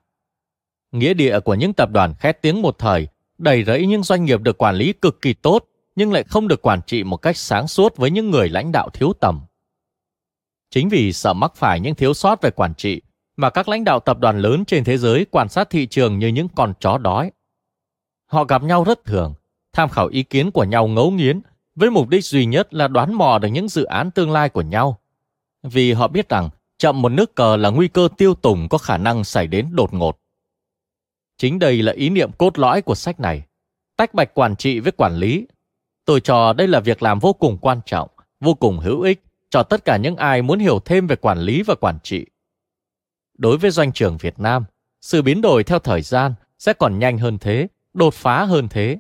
[0.92, 4.42] Nghĩa địa của những tập đoàn khét tiếng một thời, đầy rẫy những doanh nghiệp
[4.42, 7.68] được quản lý cực kỳ tốt, nhưng lại không được quản trị một cách sáng
[7.68, 9.42] suốt với những người lãnh đạo thiếu tầm.
[10.72, 13.02] Chính vì sợ mắc phải những thiếu sót về quản trị
[13.38, 16.28] mà các lãnh đạo tập đoàn lớn trên thế giới quan sát thị trường như
[16.28, 17.32] những con chó đói.
[18.26, 19.34] Họ gặp nhau rất thường,
[19.74, 21.42] tham khảo ý kiến của nhau ngấu nghiến
[21.76, 24.62] với mục đích duy nhất là đoán mò được những dự án tương lai của
[24.62, 25.00] nhau.
[25.64, 28.98] Vì họ biết rằng chậm một nước cờ là nguy cơ tiêu tùng có khả
[28.98, 30.20] năng xảy đến đột ngột.
[31.38, 33.44] Chính đây là ý niệm cốt lõi của sách này.
[33.98, 35.48] Tách bạch quản trị với quản lý.
[36.06, 39.64] Tôi cho đây là việc làm vô cùng quan trọng, vô cùng hữu ích cho
[39.64, 42.26] tất cả những ai muốn hiểu thêm về quản lý và quản trị.
[43.38, 44.66] Đối với doanh trường Việt Nam,
[45.02, 48.98] sự biến đổi theo thời gian sẽ còn nhanh hơn thế, đột phá hơn thế.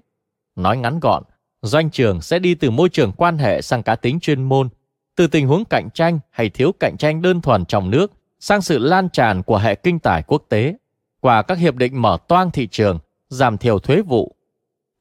[0.55, 1.23] Nói ngắn gọn,
[1.61, 4.69] doanh trường sẽ đi từ môi trường quan hệ sang cá tính chuyên môn,
[5.15, 8.77] từ tình huống cạnh tranh hay thiếu cạnh tranh đơn thuần trong nước sang sự
[8.77, 10.75] lan tràn của hệ kinh tài quốc tế
[11.21, 14.35] qua các hiệp định mở toang thị trường, giảm thiểu thuế vụ.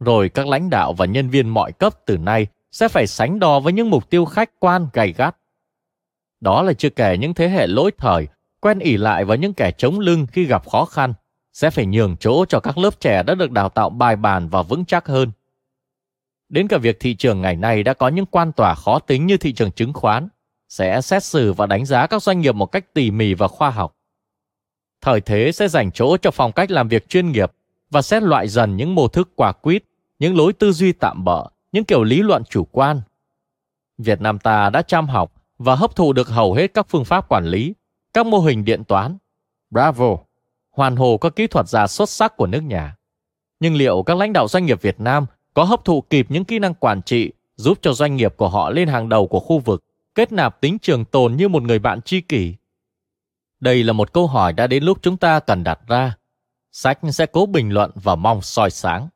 [0.01, 3.61] Rồi các lãnh đạo và nhân viên mọi cấp từ nay sẽ phải sánh đo
[3.61, 5.37] với những mục tiêu khách quan gay gắt.
[6.41, 8.29] Đó là chưa kể những thế hệ lỗi thời,
[8.61, 11.15] quen ỉ lại vào những kẻ chống lưng khi gặp khó khăn,
[11.53, 14.63] sẽ phải nhường chỗ cho các lớp trẻ đã được đào tạo bài bản và
[14.63, 15.31] vững chắc hơn.
[16.49, 19.37] Đến cả việc thị trường ngày nay đã có những quan tòa khó tính như
[19.37, 20.29] thị trường chứng khoán,
[20.69, 23.71] sẽ xét xử và đánh giá các doanh nghiệp một cách tỉ mỉ và khoa
[23.71, 23.97] học.
[25.01, 27.53] Thời thế sẽ dành chỗ cho phong cách làm việc chuyên nghiệp
[27.91, 29.85] và xét loại dần những mô thức quả quýt,
[30.19, 33.01] những lối tư duy tạm bỡ, những kiểu lý luận chủ quan.
[33.99, 37.29] Việt Nam ta đã chăm học và hấp thụ được hầu hết các phương pháp
[37.29, 37.75] quản lý,
[38.13, 39.17] các mô hình điện toán.
[39.71, 40.17] Bravo!
[40.71, 42.97] Hoàn hồ các kỹ thuật gia xuất sắc của nước nhà.
[43.61, 46.59] Nhưng liệu các lãnh đạo doanh nghiệp Việt Nam có hấp thụ kịp những kỹ
[46.59, 49.85] năng quản trị giúp cho doanh nghiệp của họ lên hàng đầu của khu vực,
[50.15, 52.55] kết nạp tính trường tồn như một người bạn tri kỷ?
[53.61, 56.17] Đây là một câu hỏi đã đến lúc chúng ta cần đặt ra.
[56.73, 59.09] Sách sẽ cố bình luận và mong soi sáng.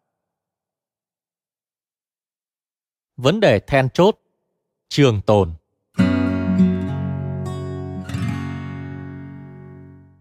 [3.23, 4.19] Vấn đề then chốt
[4.89, 5.53] Trường tồn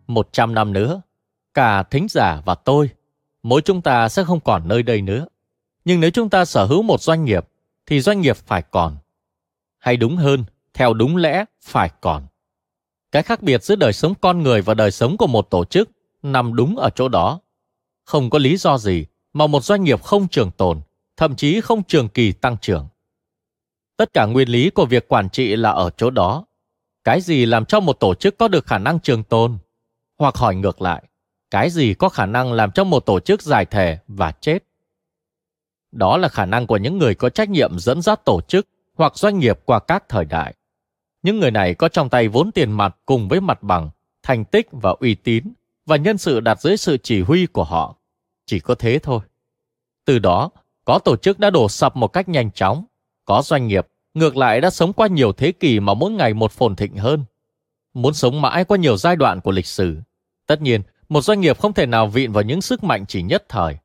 [0.07, 1.01] Một trăm năm nữa,
[1.53, 2.89] cả thính giả và tôi,
[3.43, 5.25] mỗi chúng ta sẽ không còn nơi đây nữa.
[5.85, 7.47] Nhưng nếu chúng ta sở hữu một doanh nghiệp,
[7.85, 8.97] thì doanh nghiệp phải còn.
[9.77, 12.23] Hay đúng hơn, theo đúng lẽ, phải còn.
[13.11, 15.89] Cái khác biệt giữa đời sống con người và đời sống của một tổ chức
[16.23, 17.39] nằm đúng ở chỗ đó.
[18.05, 20.81] Không có lý do gì mà một doanh nghiệp không trường tồn,
[21.17, 22.87] thậm chí không trường kỳ tăng trưởng.
[24.01, 26.45] Tất cả nguyên lý của việc quản trị là ở chỗ đó.
[27.03, 29.57] Cái gì làm cho một tổ chức có được khả năng trường tồn?
[30.17, 31.03] Hoặc hỏi ngược lại,
[31.51, 34.59] cái gì có khả năng làm cho một tổ chức giải thể và chết?
[35.91, 39.17] Đó là khả năng của những người có trách nhiệm dẫn dắt tổ chức hoặc
[39.17, 40.55] doanh nghiệp qua các thời đại.
[41.23, 43.89] Những người này có trong tay vốn tiền mặt cùng với mặt bằng,
[44.23, 45.53] thành tích và uy tín
[45.85, 47.95] và nhân sự đặt dưới sự chỉ huy của họ.
[48.45, 49.19] Chỉ có thế thôi.
[50.05, 50.49] Từ đó,
[50.85, 52.85] có tổ chức đã đổ sập một cách nhanh chóng.
[53.25, 56.51] Có doanh nghiệp, ngược lại đã sống qua nhiều thế kỷ mà mỗi ngày một
[56.51, 57.23] phồn thịnh hơn.
[57.93, 59.97] Muốn sống mãi qua nhiều giai đoạn của lịch sử.
[60.47, 63.45] Tất nhiên, một doanh nghiệp không thể nào vịn vào những sức mạnh chỉ nhất
[63.49, 63.77] thời,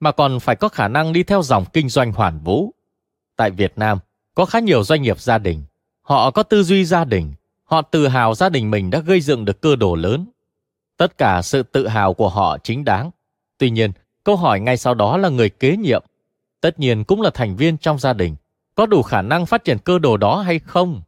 [0.00, 2.74] mà còn phải có khả năng đi theo dòng kinh doanh hoàn vũ.
[3.36, 3.98] Tại Việt Nam,
[4.34, 5.62] có khá nhiều doanh nghiệp gia đình.
[6.02, 7.32] Họ có tư duy gia đình.
[7.64, 10.26] Họ tự hào gia đình mình đã gây dựng được cơ đồ lớn.
[10.96, 13.10] Tất cả sự tự hào của họ chính đáng.
[13.58, 13.92] Tuy nhiên,
[14.24, 16.04] câu hỏi ngay sau đó là người kế nhiệm.
[16.60, 18.36] Tất nhiên cũng là thành viên trong gia đình.
[18.74, 21.02] Có đủ khả năng phát triển cơ đồ đó hay không?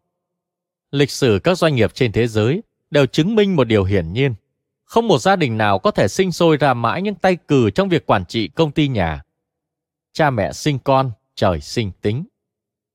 [0.90, 4.34] Lịch sử các doanh nghiệp trên thế giới đều chứng minh một điều hiển nhiên.
[4.84, 7.88] Không một gia đình nào có thể sinh sôi ra mãi những tay cừ trong
[7.88, 9.22] việc quản trị công ty nhà.
[10.12, 12.24] Cha mẹ sinh con, trời sinh tính.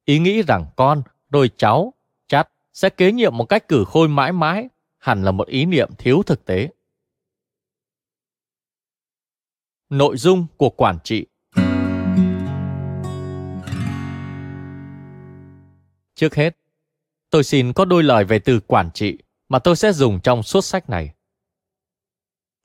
[0.06, 1.94] Ý nghĩ rằng con, rồi cháu,
[2.28, 5.90] chắt sẽ kế nhiệm một cách cử khôi mãi mãi, hẳn là một ý niệm
[5.98, 6.70] thiếu thực tế.
[9.90, 11.26] Nội dung của quản trị
[16.18, 16.58] Trước hết,
[17.30, 19.18] tôi xin có đôi lời về từ quản trị
[19.50, 21.14] mà tôi sẽ dùng trong suốt sách này.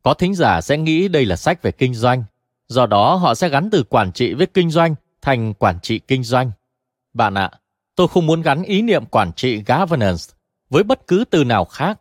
[0.02, 2.24] Có thính giả sẽ nghĩ đây là sách về kinh doanh,
[2.68, 6.24] do đó họ sẽ gắn từ quản trị với kinh doanh thành quản trị kinh
[6.24, 6.50] doanh.
[7.14, 7.50] Bạn ạ,
[7.94, 10.22] tôi không muốn gắn ý niệm quản trị governance
[10.70, 12.00] với bất cứ từ nào khác.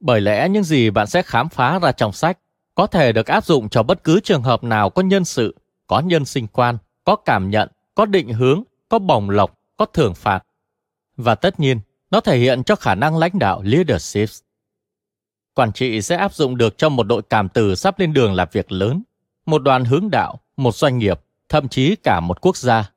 [0.00, 2.38] Bởi lẽ những gì bạn sẽ khám phá ra trong sách
[2.74, 6.00] có thể được áp dụng cho bất cứ trường hợp nào có nhân sự, có
[6.00, 10.40] nhân sinh quan, có cảm nhận, có định hướng, có bồng lộc, có thưởng phạt.
[11.16, 14.28] Và tất nhiên, nó thể hiện cho khả năng lãnh đạo leadership.
[15.54, 18.48] Quản trị sẽ áp dụng được cho một đội cảm tử sắp lên đường làm
[18.52, 19.02] việc lớn,
[19.46, 22.90] một đoàn hướng đạo, một doanh nghiệp, thậm chí cả một quốc gia.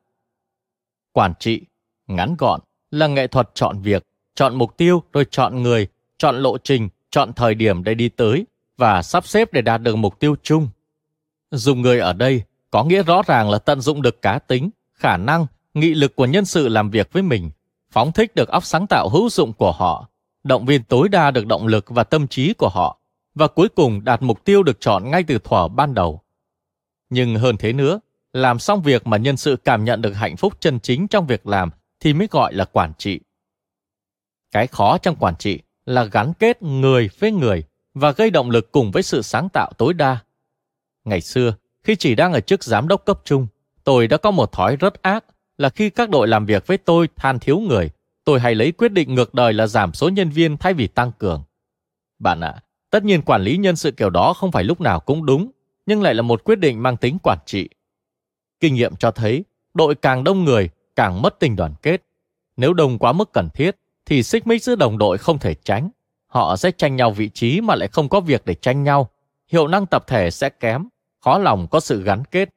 [1.12, 1.62] Quản trị,
[2.08, 2.60] ngắn gọn,
[2.92, 4.04] là nghệ thuật chọn việc,
[4.36, 5.88] chọn mục tiêu rồi chọn người,
[6.18, 8.46] chọn lộ trình, chọn thời điểm để đi tới
[8.78, 10.70] và sắp xếp để đạt được mục tiêu chung.
[11.52, 15.18] Dùng người ở đây có nghĩa rõ ràng là tận dụng được cá tính, khả
[15.18, 15.46] năng,
[15.80, 17.50] nghị lực của nhân sự làm việc với mình,
[17.92, 20.10] phóng thích được óc sáng tạo hữu dụng của họ,
[20.44, 23.00] động viên tối đa được động lực và tâm trí của họ,
[23.36, 26.22] và cuối cùng đạt mục tiêu được chọn ngay từ thuở ban đầu.
[27.10, 28.00] Nhưng hơn thế nữa,
[28.34, 31.48] làm xong việc mà nhân sự cảm nhận được hạnh phúc chân chính trong việc
[31.48, 33.20] làm thì mới gọi là quản trị.
[34.52, 37.64] Cái khó trong quản trị là gắn kết người với người
[37.94, 40.18] và gây động lực cùng với sự sáng tạo tối đa.
[41.06, 43.48] Ngày xưa, khi chỉ đang ở chức giám đốc cấp trung,
[43.84, 45.26] tôi đã có một thói rất ác
[45.58, 47.90] là khi các đội làm việc với tôi than thiếu người,
[48.24, 51.12] tôi hay lấy quyết định ngược đời là giảm số nhân viên thay vì tăng
[51.18, 51.44] cường.
[52.20, 55.00] Bạn ạ, à, tất nhiên quản lý nhân sự kiểu đó không phải lúc nào
[55.00, 55.52] cũng đúng,
[55.86, 57.70] nhưng lại là một quyết định mang tính quản trị.
[58.60, 59.44] Kinh nghiệm cho thấy,
[59.74, 62.02] đội càng đông người, càng mất tình đoàn kết.
[62.58, 65.90] Nếu đông quá mức cần thiết, thì xích mích giữa đồng đội không thể tránh.
[66.28, 69.10] Họ sẽ tranh nhau vị trí mà lại không có việc để tranh nhau.
[69.48, 70.88] Hiệu năng tập thể sẽ kém,
[71.20, 72.50] khó lòng có sự gắn kết.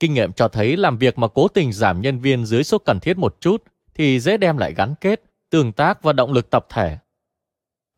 [0.00, 3.00] Kinh nghiệm cho thấy làm việc mà cố tình giảm nhân viên dưới số cần
[3.00, 6.66] thiết một chút thì dễ đem lại gắn kết, tương tác và động lực tập
[6.68, 6.98] thể.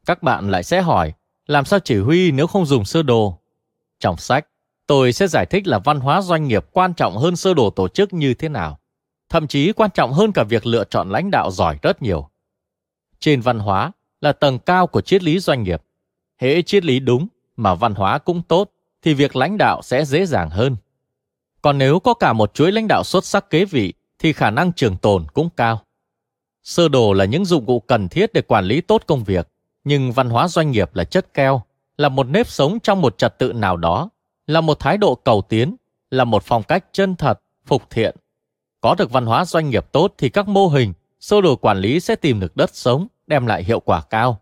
[0.06, 1.12] Các bạn lại sẽ hỏi,
[1.46, 3.38] làm sao chỉ huy nếu không dùng sơ đồ?
[4.00, 4.46] Trong sách,
[4.86, 7.88] tôi sẽ giải thích là văn hóa doanh nghiệp quan trọng hơn sơ đồ tổ
[7.88, 8.78] chức như thế nào.
[9.28, 12.28] Thậm chí quan trọng hơn cả việc lựa chọn lãnh đạo giỏi rất nhiều.
[13.20, 15.82] Trên văn hóa là tầng cao của triết lý doanh nghiệp.
[16.38, 18.70] Hễ triết lý đúng mà văn hóa cũng tốt
[19.02, 20.76] thì việc lãnh đạo sẽ dễ dàng hơn.
[21.62, 24.72] Còn nếu có cả một chuỗi lãnh đạo xuất sắc kế vị thì khả năng
[24.72, 25.80] trường tồn cũng cao.
[26.62, 29.48] Sơ đồ là những dụng cụ cần thiết để quản lý tốt công việc,
[29.84, 31.62] nhưng văn hóa doanh nghiệp là chất keo,
[31.96, 34.10] là một nếp sống trong một trật tự nào đó,
[34.46, 35.76] là một thái độ cầu tiến,
[36.10, 38.16] là một phong cách chân thật, phục thiện.
[38.80, 42.00] Có được văn hóa doanh nghiệp tốt thì các mô hình, sơ đồ quản lý
[42.00, 44.40] sẽ tìm được đất sống, đem lại hiệu quả cao.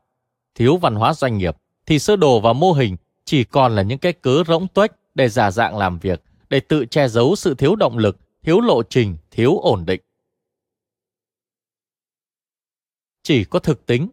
[0.55, 1.57] Thiếu văn hóa doanh nghiệp
[1.87, 5.29] thì sơ đồ và mô hình chỉ còn là những cái cớ rỗng tuếch để
[5.29, 9.17] giả dạng làm việc, để tự che giấu sự thiếu động lực, thiếu lộ trình,
[9.31, 10.01] thiếu ổn định.
[13.23, 14.09] Chỉ có thực tính.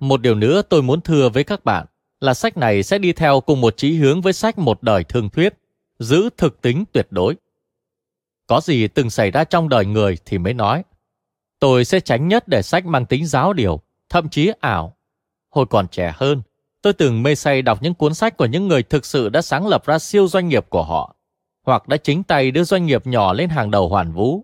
[0.00, 1.86] Một điều nữa tôi muốn thừa với các bạn
[2.20, 5.30] là sách này sẽ đi theo cùng một chí hướng với sách Một đời thương
[5.30, 5.54] thuyết,
[5.98, 7.36] giữ thực tính tuyệt đối.
[8.46, 10.84] Có gì từng xảy ra trong đời người thì mới nói.
[11.58, 14.96] Tôi sẽ tránh nhất để sách mang tính giáo điều, thậm chí ảo.
[15.50, 16.42] Hồi còn trẻ hơn,
[16.82, 19.66] tôi từng mê say đọc những cuốn sách của những người thực sự đã sáng
[19.66, 21.16] lập ra siêu doanh nghiệp của họ,
[21.62, 24.42] hoặc đã chính tay đưa doanh nghiệp nhỏ lên hàng đầu hoàn vũ.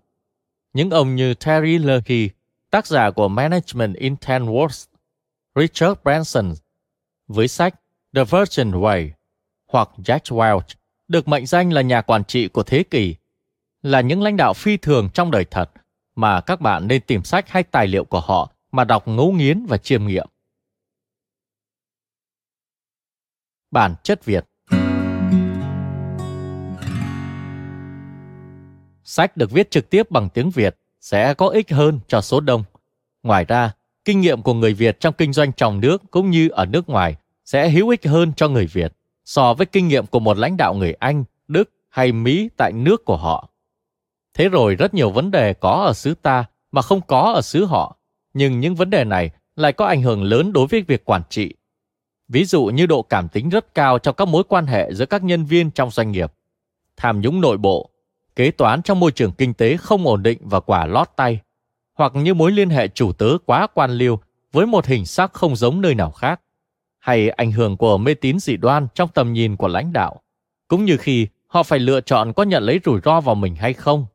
[0.73, 2.29] Những ông như Terry Leahy,
[2.69, 4.85] tác giả của Management in Ten Words,
[5.55, 6.53] Richard Branson,
[7.27, 7.75] với sách
[8.15, 9.09] The Virgin Way,
[9.67, 10.75] hoặc Jack Welch,
[11.07, 13.15] được mệnh danh là nhà quản trị của thế kỷ,
[13.81, 15.71] là những lãnh đạo phi thường trong đời thật
[16.15, 19.65] mà các bạn nên tìm sách hay tài liệu của họ mà đọc ngấu nghiến
[19.65, 20.27] và chiêm nghiệm.
[23.71, 24.45] Bản chất Việt
[29.03, 32.63] Sách được viết trực tiếp bằng tiếng Việt sẽ có ích hơn cho số đông.
[33.23, 33.71] Ngoài ra,
[34.05, 37.15] kinh nghiệm của người Việt trong kinh doanh trong nước cũng như ở nước ngoài
[37.45, 38.93] sẽ hữu ích hơn cho người Việt
[39.25, 43.05] so với kinh nghiệm của một lãnh đạo người Anh, Đức hay Mỹ tại nước
[43.05, 43.49] của họ.
[44.33, 47.65] Thế rồi rất nhiều vấn đề có ở xứ ta mà không có ở xứ
[47.65, 47.97] họ,
[48.33, 51.53] nhưng những vấn đề này lại có ảnh hưởng lớn đối với việc quản trị.
[52.29, 55.23] Ví dụ như độ cảm tính rất cao trong các mối quan hệ giữa các
[55.23, 56.33] nhân viên trong doanh nghiệp,
[56.97, 57.89] tham nhũng nội bộ,
[58.35, 61.39] kế toán trong môi trường kinh tế không ổn định và quả lót tay,
[61.93, 64.19] hoặc như mối liên hệ chủ tớ quá quan liêu
[64.51, 66.41] với một hình sắc không giống nơi nào khác,
[66.99, 70.21] hay ảnh hưởng của mê tín dị đoan trong tầm nhìn của lãnh đạo,
[70.67, 73.73] cũng như khi họ phải lựa chọn có nhận lấy rủi ro vào mình hay
[73.73, 74.05] không.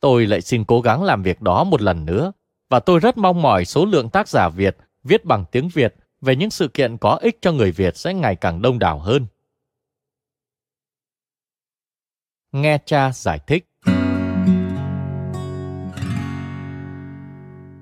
[0.00, 2.32] Tôi lại xin cố gắng làm việc đó một lần nữa,
[2.68, 6.36] và tôi rất mong mỏi số lượng tác giả Việt viết bằng tiếng Việt về
[6.36, 9.26] những sự kiện có ích cho người Việt sẽ ngày càng đông đảo hơn.
[12.52, 13.64] Nghe cha giải thích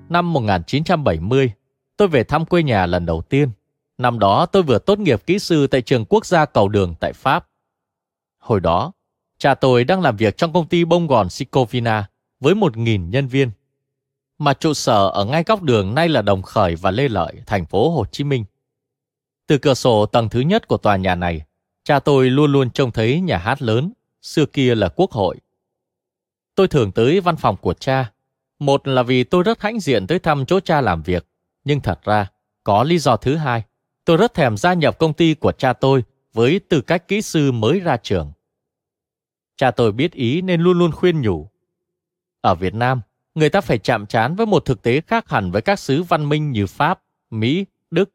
[0.09, 1.51] Năm 1970,
[1.97, 3.51] tôi về thăm quê nhà lần đầu tiên.
[3.97, 7.13] Năm đó tôi vừa tốt nghiệp kỹ sư tại trường quốc gia cầu đường tại
[7.13, 7.47] Pháp.
[8.37, 8.91] Hồi đó,
[9.37, 12.09] cha tôi đang làm việc trong công ty bông gòn Sicovina
[12.39, 13.51] với 1.000 nhân viên.
[14.37, 17.65] Mà trụ sở ở ngay góc đường nay là Đồng Khởi và Lê Lợi, thành
[17.65, 18.45] phố Hồ Chí Minh.
[19.47, 21.45] Từ cửa sổ tầng thứ nhất của tòa nhà này,
[21.87, 25.37] Cha tôi luôn luôn trông thấy nhà hát lớn, xưa kia là quốc hội.
[26.55, 28.11] Tôi thường tới văn phòng của cha.
[28.59, 31.27] Một là vì tôi rất hãnh diện tới thăm chỗ cha làm việc.
[31.63, 32.27] Nhưng thật ra,
[32.63, 33.63] có lý do thứ hai.
[34.05, 37.51] Tôi rất thèm gia nhập công ty của cha tôi với tư cách kỹ sư
[37.51, 38.31] mới ra trường.
[39.55, 41.49] Cha tôi biết ý nên luôn luôn khuyên nhủ.
[42.41, 43.01] Ở Việt Nam,
[43.37, 46.29] người ta phải chạm trán với một thực tế khác hẳn với các xứ văn
[46.29, 48.09] minh như Pháp, Mỹ, Đức.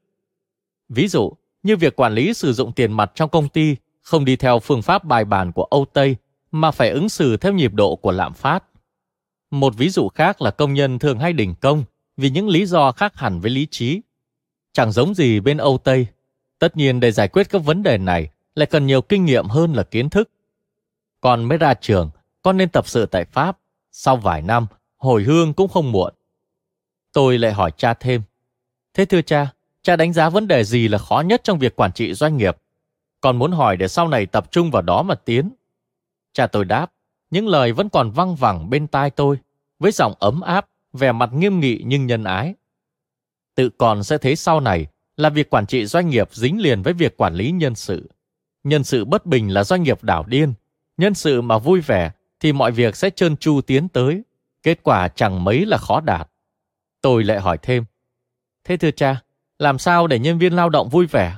[0.88, 4.36] Ví dụ, như việc quản lý sử dụng tiền mặt trong công ty không đi
[4.36, 6.16] theo phương pháp bài bản của Âu Tây
[6.50, 8.64] mà phải ứng xử theo nhịp độ của lạm phát.
[9.50, 11.84] Một ví dụ khác là công nhân thường hay đình công
[12.16, 14.00] vì những lý do khác hẳn với lý trí.
[14.72, 16.06] Chẳng giống gì bên Âu Tây.
[16.58, 19.72] Tất nhiên để giải quyết các vấn đề này lại cần nhiều kinh nghiệm hơn
[19.72, 20.30] là kiến thức.
[21.20, 22.10] Còn mới ra trường,
[22.42, 23.58] con nên tập sự tại Pháp.
[23.92, 24.66] Sau vài năm,
[25.02, 26.14] hồi hương cũng không muộn.
[27.12, 28.22] Tôi lại hỏi cha thêm.
[28.94, 31.92] Thế thưa cha, cha đánh giá vấn đề gì là khó nhất trong việc quản
[31.92, 32.56] trị doanh nghiệp?
[33.20, 35.50] Còn muốn hỏi để sau này tập trung vào đó mà tiến.
[36.32, 36.92] Cha tôi đáp,
[37.30, 39.38] những lời vẫn còn văng vẳng bên tai tôi,
[39.78, 42.54] với giọng ấm áp, vẻ mặt nghiêm nghị nhưng nhân ái.
[43.54, 44.86] Tự còn sẽ thấy sau này
[45.16, 48.10] là việc quản trị doanh nghiệp dính liền với việc quản lý nhân sự.
[48.64, 50.54] Nhân sự bất bình là doanh nghiệp đảo điên.
[50.96, 54.22] Nhân sự mà vui vẻ thì mọi việc sẽ trơn tru tiến tới.
[54.62, 56.28] Kết quả chẳng mấy là khó đạt.
[57.00, 57.84] Tôi lại hỏi thêm.
[58.64, 59.22] Thế thưa cha,
[59.58, 61.36] làm sao để nhân viên lao động vui vẻ?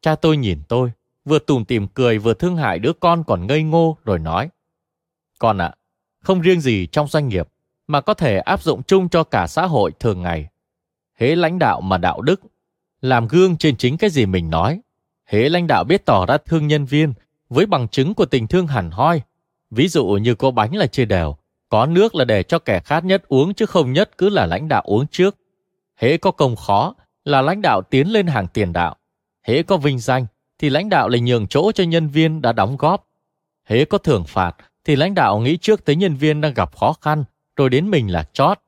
[0.00, 0.92] Cha tôi nhìn tôi,
[1.24, 4.50] vừa tùm tìm cười vừa thương hại đứa con còn ngây ngô rồi nói.
[5.38, 5.74] Con ạ, à,
[6.22, 7.48] không riêng gì trong doanh nghiệp,
[7.86, 10.48] mà có thể áp dụng chung cho cả xã hội thường ngày.
[11.14, 12.40] Hễ lãnh đạo mà đạo đức,
[13.00, 14.80] làm gương trên chính cái gì mình nói.
[15.24, 17.14] Hễ lãnh đạo biết tỏ ra thương nhân viên
[17.48, 19.22] với bằng chứng của tình thương hẳn hoi.
[19.70, 21.36] Ví dụ như có bánh là chia đều,
[21.68, 24.68] có nước là để cho kẻ khát nhất uống chứ không nhất cứ là lãnh
[24.68, 25.36] đạo uống trước.
[25.96, 26.94] Hễ có công khó
[27.24, 28.96] là lãnh đạo tiến lên hàng tiền đạo.
[29.42, 30.26] Hễ có vinh danh
[30.58, 33.08] thì lãnh đạo lại nhường chỗ cho nhân viên đã đóng góp.
[33.64, 36.92] Hễ có thưởng phạt thì lãnh đạo nghĩ trước tới nhân viên đang gặp khó
[37.00, 37.24] khăn,
[37.56, 38.58] rồi đến mình là chót.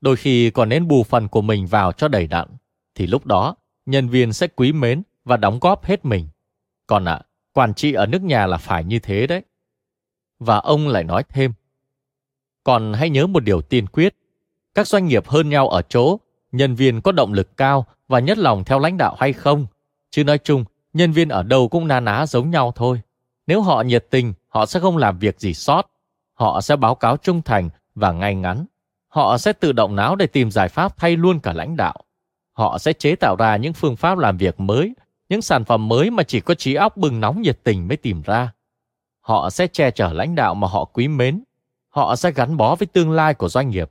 [0.00, 2.48] Đôi khi còn nên bù phần của mình vào cho đầy đặn,
[2.94, 6.28] thì lúc đó nhân viên sẽ quý mến và đóng góp hết mình.
[6.86, 7.22] Còn ạ, à,
[7.52, 9.42] quản trị ở nước nhà là phải như thế đấy.
[10.38, 11.52] Và ông lại nói thêm,
[12.64, 14.16] còn hãy nhớ một điều tiên quyết,
[14.74, 16.18] các doanh nghiệp hơn nhau ở chỗ
[16.52, 19.66] nhân viên có động lực cao và nhất lòng theo lãnh đạo hay không.
[20.10, 23.00] Chứ nói chung, nhân viên ở đâu cũng na ná giống nhau thôi.
[23.46, 25.90] Nếu họ nhiệt tình, họ sẽ không làm việc gì sót.
[26.34, 28.66] Họ sẽ báo cáo trung thành và ngay ngắn.
[29.08, 31.94] Họ sẽ tự động não để tìm giải pháp thay luôn cả lãnh đạo.
[32.52, 34.94] Họ sẽ chế tạo ra những phương pháp làm việc mới,
[35.28, 38.22] những sản phẩm mới mà chỉ có trí óc bừng nóng nhiệt tình mới tìm
[38.22, 38.52] ra.
[39.20, 41.42] Họ sẽ che chở lãnh đạo mà họ quý mến.
[41.92, 43.90] Họ sẽ gắn bó với tương lai của doanh nghiệp.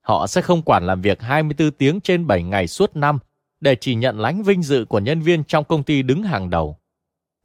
[0.00, 3.18] Họ sẽ không quản làm việc 24 tiếng trên 7 ngày suốt năm
[3.60, 6.78] để chỉ nhận lãnh vinh dự của nhân viên trong công ty đứng hàng đầu.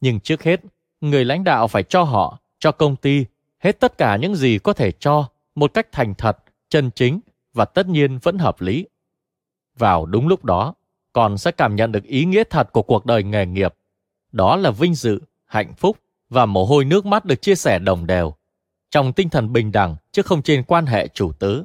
[0.01, 0.61] Nhưng trước hết,
[1.01, 3.25] người lãnh đạo phải cho họ, cho công ty,
[3.59, 6.37] hết tất cả những gì có thể cho một cách thành thật,
[6.69, 7.19] chân chính
[7.53, 8.85] và tất nhiên vẫn hợp lý.
[9.77, 10.73] Vào đúng lúc đó,
[11.13, 13.73] con sẽ cảm nhận được ý nghĩa thật của cuộc đời nghề nghiệp.
[14.31, 15.97] Đó là vinh dự, hạnh phúc
[16.29, 18.35] và mồ hôi nước mắt được chia sẻ đồng đều,
[18.93, 21.63] trong tinh thần bình đẳng chứ không trên quan hệ chủ tứ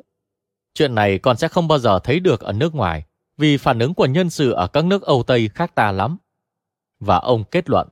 [0.75, 3.05] Chuyện này con sẽ không bao giờ thấy được ở nước ngoài,
[3.37, 6.17] vì phản ứng của nhân sự ở các nước Âu Tây khác ta lắm.
[7.01, 7.89] Và ông kết luận,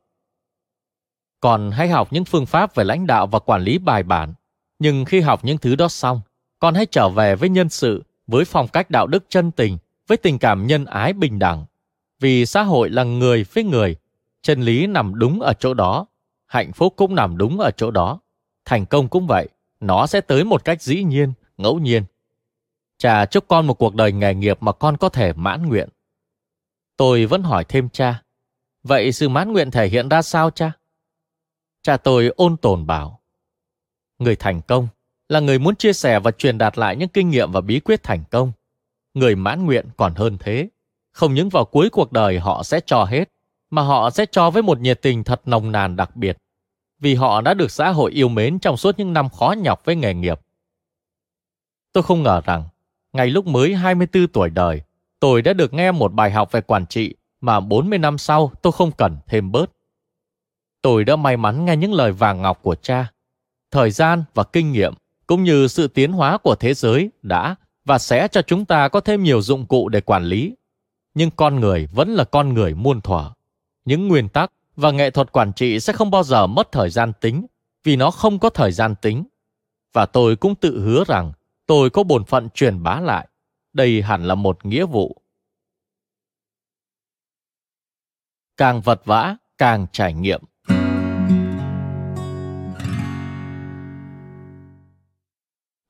[1.41, 4.34] còn hãy học những phương pháp về lãnh đạo và quản lý bài bản.
[4.78, 6.20] Nhưng khi học những thứ đó xong,
[6.59, 10.18] con hãy trở về với nhân sự, với phong cách đạo đức chân tình, với
[10.18, 11.64] tình cảm nhân ái bình đẳng.
[12.20, 13.97] Vì xã hội là người với người,
[14.43, 16.07] chân lý nằm đúng ở chỗ đó,
[16.47, 18.20] hạnh phúc cũng nằm đúng ở chỗ đó.
[18.67, 19.49] Thành công cũng vậy,
[19.81, 22.05] nó sẽ tới một cách dĩ nhiên, ngẫu nhiên.
[22.99, 25.89] Cha chúc con một cuộc đời nghề nghiệp mà con có thể mãn nguyện.
[26.97, 28.23] Tôi vẫn hỏi thêm cha,
[28.83, 30.73] vậy sự mãn nguyện thể hiện ra sao cha?
[31.83, 33.21] Cha tôi ôn tồn bảo.
[34.19, 34.89] Người thành công
[35.29, 38.03] là người muốn chia sẻ và truyền đạt lại những kinh nghiệm và bí quyết
[38.03, 38.53] thành công.
[39.14, 40.69] Người mãn nguyện còn hơn thế.
[41.12, 43.25] Không những vào cuối cuộc đời họ sẽ cho hết,
[43.71, 46.37] mà họ sẽ cho với một nhiệt tình thật nồng nàn đặc biệt.
[46.99, 49.97] Vì họ đã được xã hội yêu mến trong suốt những năm khó nhọc với
[49.97, 50.41] nghề nghiệp.
[51.93, 52.65] Tôi không ngờ rằng,
[53.13, 54.83] ngay lúc mới 24 tuổi đời,
[55.21, 58.73] tôi đã được nghe một bài học về quản trị mà 40 năm sau tôi
[58.73, 59.71] không cần thêm bớt.
[60.83, 63.13] Tôi đã may mắn nghe những lời vàng ngọc của cha.
[63.71, 64.95] Thời gian và kinh nghiệm
[65.27, 69.01] cũng như sự tiến hóa của thế giới đã và sẽ cho chúng ta có
[69.01, 70.55] thêm nhiều dụng cụ để quản lý.
[71.15, 73.31] Nhưng con người vẫn là con người muôn thuở.
[73.85, 77.12] Những nguyên tắc và nghệ thuật quản trị sẽ không bao giờ mất thời gian
[77.20, 77.47] tính,
[77.85, 79.24] vì nó không có thời gian tính.
[79.93, 81.33] Và tôi cũng tự hứa rằng
[81.66, 83.29] tôi có bổn phận truyền bá lại.
[83.72, 85.22] Đây hẳn là một nghĩa vụ.
[88.57, 90.43] Càng vật vã, càng trải nghiệm.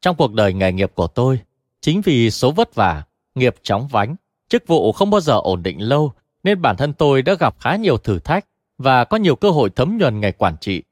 [0.00, 1.40] Trong cuộc đời nghề nghiệp của tôi,
[1.80, 4.16] chính vì số vất vả, nghiệp chóng vánh,
[4.48, 6.12] chức vụ không bao giờ ổn định lâu,
[6.42, 8.46] nên bản thân tôi đã gặp khá nhiều thử thách
[8.78, 10.82] và có nhiều cơ hội thấm nhuần ngày quản trị.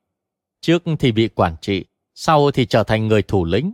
[0.60, 3.72] Trước thì bị quản trị, sau thì trở thành người thủ lĩnh.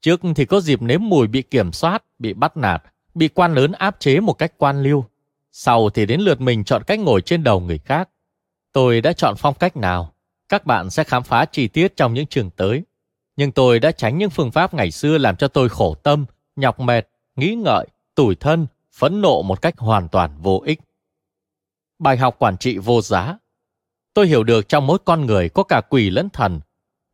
[0.00, 2.82] Trước thì có dịp nếm mùi bị kiểm soát, bị bắt nạt,
[3.14, 5.04] bị quan lớn áp chế một cách quan liêu.
[5.52, 8.08] Sau thì đến lượt mình chọn cách ngồi trên đầu người khác.
[8.72, 10.12] Tôi đã chọn phong cách nào?
[10.48, 12.82] Các bạn sẽ khám phá chi tiết trong những trường tới.
[13.36, 16.24] Nhưng tôi đã tránh những phương pháp ngày xưa làm cho tôi khổ tâm,
[16.56, 20.80] nhọc mệt, nghĩ ngợi, tủi thân, phẫn nộ một cách hoàn toàn vô ích.
[21.98, 23.38] Bài học quản trị vô giá.
[24.14, 26.60] Tôi hiểu được trong mỗi con người có cả quỷ lẫn thần,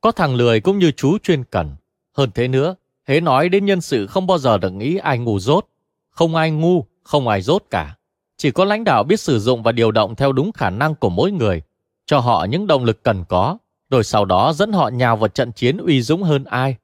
[0.01, 1.77] có thằng lười cũng như chú chuyên cần.
[2.17, 2.75] Hơn thế nữa,
[3.07, 5.67] hễ nói đến nhân sự không bao giờ được nghĩ ai ngu dốt.
[6.11, 7.97] Không ai ngu, không ai dốt cả.
[8.37, 11.09] Chỉ có lãnh đạo biết sử dụng và điều động theo đúng khả năng của
[11.09, 11.63] mỗi người,
[12.07, 13.59] cho họ những động lực cần có,
[13.91, 16.77] rồi sau đó dẫn họ nhào vào trận chiến uy dũng hơn ai.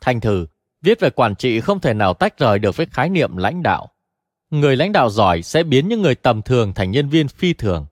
[0.00, 0.46] Thành thử,
[0.82, 3.88] viết về quản trị không thể nào tách rời được với khái niệm lãnh đạo.
[4.50, 7.86] Người lãnh đạo giỏi sẽ biến những người tầm thường thành nhân viên phi thường.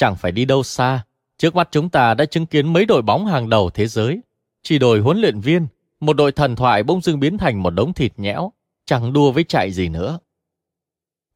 [0.00, 1.04] Chẳng phải đi đâu xa,
[1.38, 4.20] trước mắt chúng ta đã chứng kiến mấy đội bóng hàng đầu thế giới.
[4.62, 5.66] Chỉ đổi huấn luyện viên,
[6.00, 8.52] một đội thần thoại bỗng dưng biến thành một đống thịt nhẽo,
[8.84, 10.18] chẳng đua với chạy gì nữa.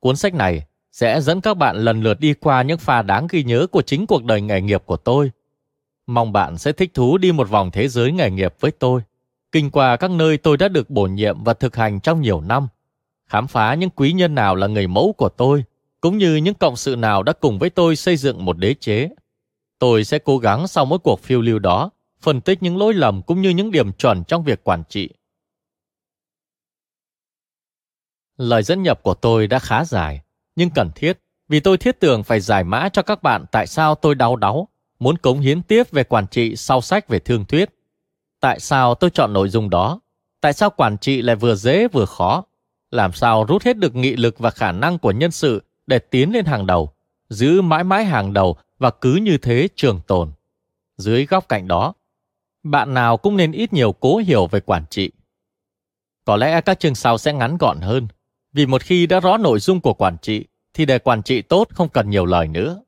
[0.01, 3.45] Cuốn sách này sẽ dẫn các bạn lần lượt đi qua những pha đáng ghi
[3.45, 5.31] nhớ của chính cuộc đời nghề nghiệp của tôi.
[6.07, 9.01] Mong bạn sẽ thích thú đi một vòng thế giới nghề nghiệp với tôi,
[9.53, 12.69] kinh qua các nơi tôi đã được bổ nhiệm và thực hành trong nhiều năm,
[13.27, 15.65] khám phá những quý nhân nào là người mẫu của tôi,
[16.05, 19.09] cũng như những cộng sự nào đã cùng với tôi xây dựng một đế chế.
[19.79, 21.91] Tôi sẽ cố gắng sau mỗi cuộc phiêu lưu đó,
[22.21, 25.09] phân tích những lỗi lầm cũng như những điểm chuẩn trong việc quản trị.
[28.37, 30.21] Lời dẫn nhập của tôi đã khá dài,
[30.57, 33.95] nhưng cần thiết vì tôi thiết tưởng phải giải mã cho các bạn tại sao
[33.95, 37.71] tôi đau đáu, muốn cống hiến tiếp về quản trị sau sách về thương thuyết.
[38.41, 40.01] Tại sao tôi chọn nội dung đó?
[40.41, 42.45] Tại sao quản trị lại vừa dễ vừa khó?
[42.91, 46.33] Làm sao rút hết được nghị lực và khả năng của nhân sự để tiến
[46.33, 46.93] lên hàng đầu,
[47.29, 50.33] giữ mãi mãi hàng đầu và cứ như thế trường tồn.
[50.97, 51.95] Dưới góc cạnh đó,
[52.63, 55.11] bạn nào cũng nên ít nhiều cố hiểu về quản trị.
[56.25, 58.09] Có lẽ các chương sau sẽ ngắn gọn hơn,
[58.53, 61.69] vì một khi đã rõ nội dung của quản trị, thì để quản trị tốt
[61.71, 62.83] không cần nhiều lời nữa.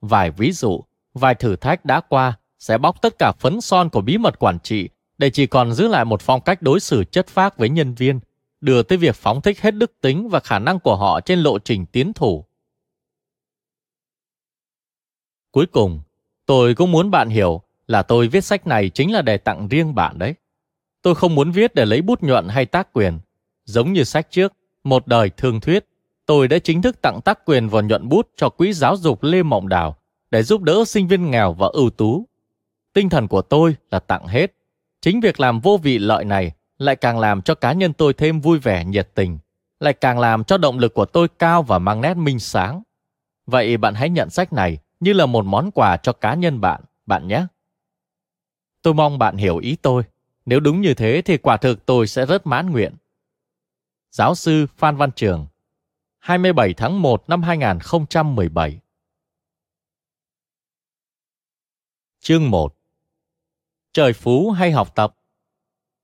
[0.00, 0.84] Vài ví dụ,
[1.14, 4.58] vài thử thách đã qua sẽ bóc tất cả phấn son của bí mật quản
[4.60, 4.88] trị
[5.18, 8.20] để chỉ còn giữ lại một phong cách đối xử chất phác với nhân viên,
[8.60, 11.58] đưa tới việc phóng thích hết đức tính và khả năng của họ trên lộ
[11.58, 12.44] trình tiến thủ.
[15.50, 16.00] Cuối cùng,
[16.46, 19.94] tôi cũng muốn bạn hiểu là tôi viết sách này chính là để tặng riêng
[19.94, 20.34] bạn đấy.
[21.02, 23.18] Tôi không muốn viết để lấy bút nhuận hay tác quyền.
[23.64, 24.52] Giống như sách trước,
[24.84, 25.86] một đời thương thuyết,
[26.26, 29.42] tôi đã chính thức tặng tác quyền và nhuận bút cho quỹ giáo dục Lê
[29.42, 29.96] Mộng Đào
[30.30, 32.26] để giúp đỡ sinh viên nghèo và ưu tú.
[32.92, 34.54] Tinh thần của tôi là tặng hết.
[35.00, 38.40] Chính việc làm vô vị lợi này lại càng làm cho cá nhân tôi thêm
[38.40, 39.38] vui vẻ nhiệt tình,
[39.80, 42.82] lại càng làm cho động lực của tôi cao và mang nét minh sáng.
[43.46, 46.80] Vậy bạn hãy nhận sách này như là một món quà cho cá nhân bạn,
[47.06, 47.46] bạn nhé.
[48.82, 50.02] Tôi mong bạn hiểu ý tôi.
[50.46, 52.94] Nếu đúng như thế thì quả thực tôi sẽ rất mãn nguyện.
[54.10, 55.46] Giáo sư Phan Văn Trường
[56.18, 58.80] 27 tháng 1 năm 2017
[62.20, 62.76] Chương 1
[63.92, 65.17] Trời phú hay học tập?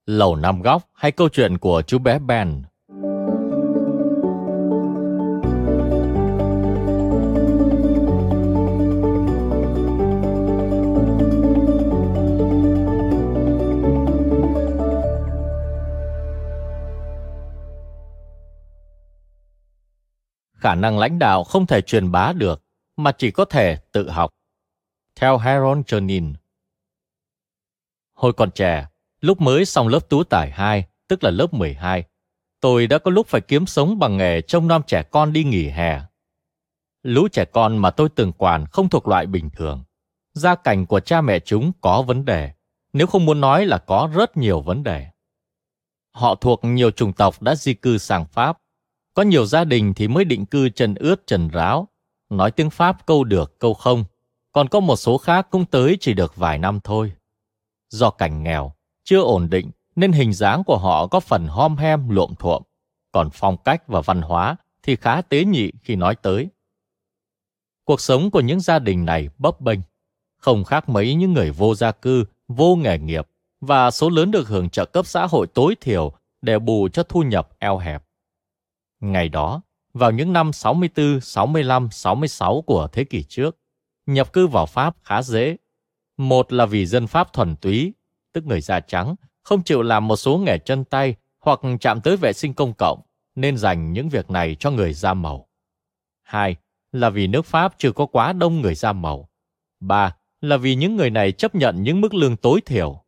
[0.06, 2.62] Lầu năm góc hay câu chuyện của chú bé Ben?
[20.64, 22.62] khả năng lãnh đạo không thể truyền bá được,
[22.96, 24.30] mà chỉ có thể tự học.
[25.16, 26.34] Theo Harold Jernin.
[28.14, 28.86] Hồi còn trẻ,
[29.24, 32.04] lúc mới xong lớp tú tải 2, tức là lớp 12,
[32.60, 35.68] tôi đã có lúc phải kiếm sống bằng nghề trông nom trẻ con đi nghỉ
[35.68, 36.00] hè.
[37.02, 39.84] Lũ trẻ con mà tôi từng quản không thuộc loại bình thường.
[40.34, 42.50] Gia cảnh của cha mẹ chúng có vấn đề,
[42.92, 45.06] nếu không muốn nói là có rất nhiều vấn đề.
[46.12, 48.58] Họ thuộc nhiều chủng tộc đã di cư sang Pháp,
[49.14, 51.88] có nhiều gia đình thì mới định cư trần ướt trần ráo,
[52.30, 54.04] nói tiếng Pháp câu được câu không,
[54.52, 57.12] còn có một số khác cũng tới chỉ được vài năm thôi.
[57.90, 58.72] Do cảnh nghèo,
[59.04, 62.62] chưa ổn định nên hình dáng của họ có phần hom hem luộm thuộm,
[63.12, 66.48] còn phong cách và văn hóa thì khá tế nhị khi nói tới.
[67.84, 69.80] Cuộc sống của những gia đình này bấp bênh,
[70.36, 73.28] không khác mấy những người vô gia cư, vô nghề nghiệp
[73.60, 77.22] và số lớn được hưởng trợ cấp xã hội tối thiểu để bù cho thu
[77.22, 78.02] nhập eo hẹp.
[79.00, 79.62] Ngày đó,
[79.94, 83.56] vào những năm 64, 65, 66 của thế kỷ trước,
[84.06, 85.56] nhập cư vào Pháp khá dễ.
[86.16, 87.94] Một là vì dân Pháp thuần túy,
[88.34, 92.16] tức người da trắng, không chịu làm một số nghề chân tay hoặc chạm tới
[92.16, 93.00] vệ sinh công cộng,
[93.34, 95.48] nên dành những việc này cho người da màu.
[96.22, 96.56] Hai
[96.92, 99.28] là vì nước Pháp chưa có quá đông người da màu.
[99.80, 103.04] Ba là vì những người này chấp nhận những mức lương tối thiểu.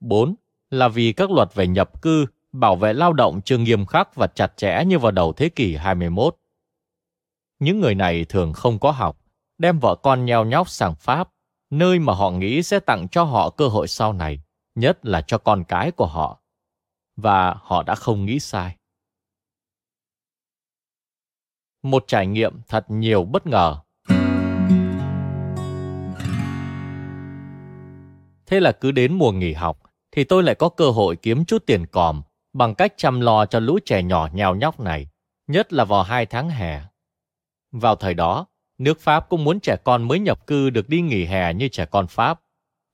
[0.00, 0.34] Bốn
[0.70, 4.26] là vì các luật về nhập cư, bảo vệ lao động chưa nghiêm khắc và
[4.26, 6.36] chặt chẽ như vào đầu thế kỷ 21.
[7.58, 9.20] Những người này thường không có học,
[9.58, 11.28] đem vợ con nheo nhóc sang Pháp,
[11.70, 14.40] nơi mà họ nghĩ sẽ tặng cho họ cơ hội sau này,
[14.74, 16.40] nhất là cho con cái của họ.
[17.16, 18.76] Và họ đã không nghĩ sai.
[21.82, 23.76] Một trải nghiệm thật nhiều bất ngờ.
[28.46, 31.66] Thế là cứ đến mùa nghỉ học, thì tôi lại có cơ hội kiếm chút
[31.66, 35.08] tiền còm bằng cách chăm lo cho lũ trẻ nhỏ nhào nhóc này,
[35.46, 36.80] nhất là vào hai tháng hè.
[37.72, 38.46] Vào thời đó,
[38.78, 41.86] nước Pháp cũng muốn trẻ con mới nhập cư được đi nghỉ hè như trẻ
[41.86, 42.40] con Pháp.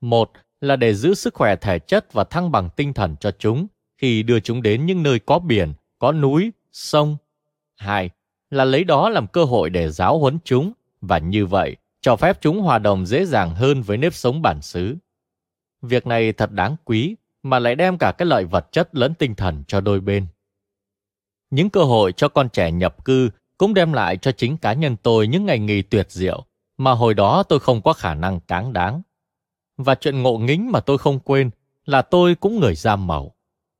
[0.01, 0.31] Một
[0.61, 3.67] là để giữ sức khỏe thể chất và thăng bằng tinh thần cho chúng
[3.99, 7.17] khi đưa chúng đến những nơi có biển, có núi, sông.
[7.77, 8.11] Hai
[8.51, 12.39] là lấy đó làm cơ hội để giáo huấn chúng và như vậy cho phép
[12.41, 14.97] chúng hòa đồng dễ dàng hơn với nếp sống bản xứ.
[15.83, 19.35] Việc này thật đáng quý mà lại đem cả cái lợi vật chất lẫn tinh
[19.35, 20.27] thần cho đôi bên.
[21.51, 23.31] Những cơ hội cho con trẻ nhập cư
[23.65, 26.45] cũng đem lại cho chính cá nhân tôi những ngày nghỉ tuyệt diệu
[26.77, 29.03] mà hồi đó tôi không có khả năng cáng đáng.
[29.77, 31.51] Và chuyện ngộ nghính mà tôi không quên
[31.85, 33.35] là tôi cũng người da màu.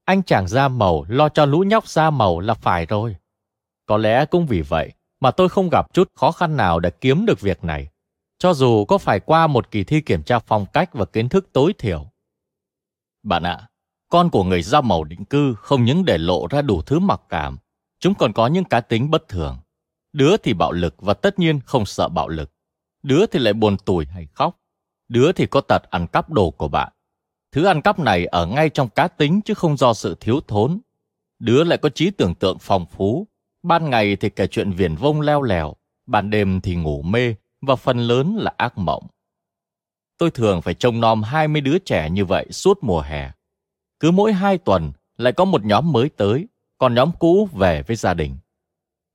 [0.05, 3.17] Anh chàng da màu lo cho lũ nhóc da màu là phải rồi.
[3.87, 7.27] Có lẽ cũng vì vậy mà tôi không gặp chút khó khăn nào để kiếm
[7.27, 7.89] được việc này,
[8.39, 11.49] cho dù có phải qua một kỳ thi kiểm tra phong cách và kiến thức
[11.53, 12.07] tối thiểu.
[13.23, 13.69] Bạn ạ, à,
[14.09, 17.21] con của người da màu định cư không những để lộ ra đủ thứ mặc
[17.29, 17.59] cảm,
[18.01, 19.59] chúng còn có những cá tính bất thường.
[20.15, 22.51] Đứa thì bạo lực và tất nhiên không sợ bạo lực.
[23.03, 24.61] Đứa thì lại buồn tủi hay khóc.
[25.09, 26.93] Đứa thì có tật ăn cắp đồ của bạn.
[27.53, 30.81] Thứ ăn cắp này ở ngay trong cá tính chứ không do sự thiếu thốn.
[31.39, 33.29] Đứa lại có trí tưởng tượng phong phú.
[33.63, 35.75] Ban ngày thì kể chuyện viển vông leo lèo,
[36.07, 39.07] ban đêm thì ngủ mê và phần lớn là ác mộng.
[40.19, 43.31] Tôi thường phải trông nom 20 đứa trẻ như vậy suốt mùa hè.
[44.01, 46.47] Cứ mỗi hai tuần lại có một nhóm mới tới,
[46.79, 48.37] còn nhóm cũ về với gia đình.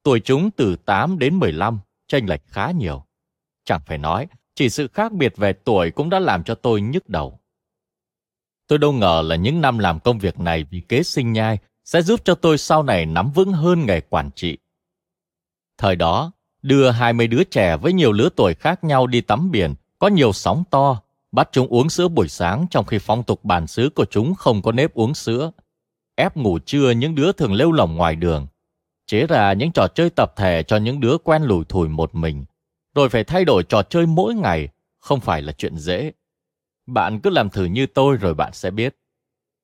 [0.03, 3.03] Tuổi chúng từ 8 đến 15, chênh lệch khá nhiều.
[3.65, 7.09] Chẳng phải nói, chỉ sự khác biệt về tuổi cũng đã làm cho tôi nhức
[7.09, 7.39] đầu.
[8.67, 12.01] Tôi đâu ngờ là những năm làm công việc này vì kế sinh nhai sẽ
[12.01, 14.57] giúp cho tôi sau này nắm vững hơn nghề quản trị.
[15.77, 16.31] Thời đó,
[16.61, 20.33] đưa 20 đứa trẻ với nhiều lứa tuổi khác nhau đi tắm biển, có nhiều
[20.33, 24.05] sóng to, bắt chúng uống sữa buổi sáng trong khi phong tục bản xứ của
[24.05, 25.51] chúng không có nếp uống sữa.
[26.15, 28.47] Ép ngủ trưa những đứa thường lêu lỏng ngoài đường,
[29.09, 32.45] chế ra những trò chơi tập thể cho những đứa quen lủi thủi một mình,
[32.95, 36.11] rồi phải thay đổi trò chơi mỗi ngày, không phải là chuyện dễ.
[36.87, 38.95] Bạn cứ làm thử như tôi rồi bạn sẽ biết.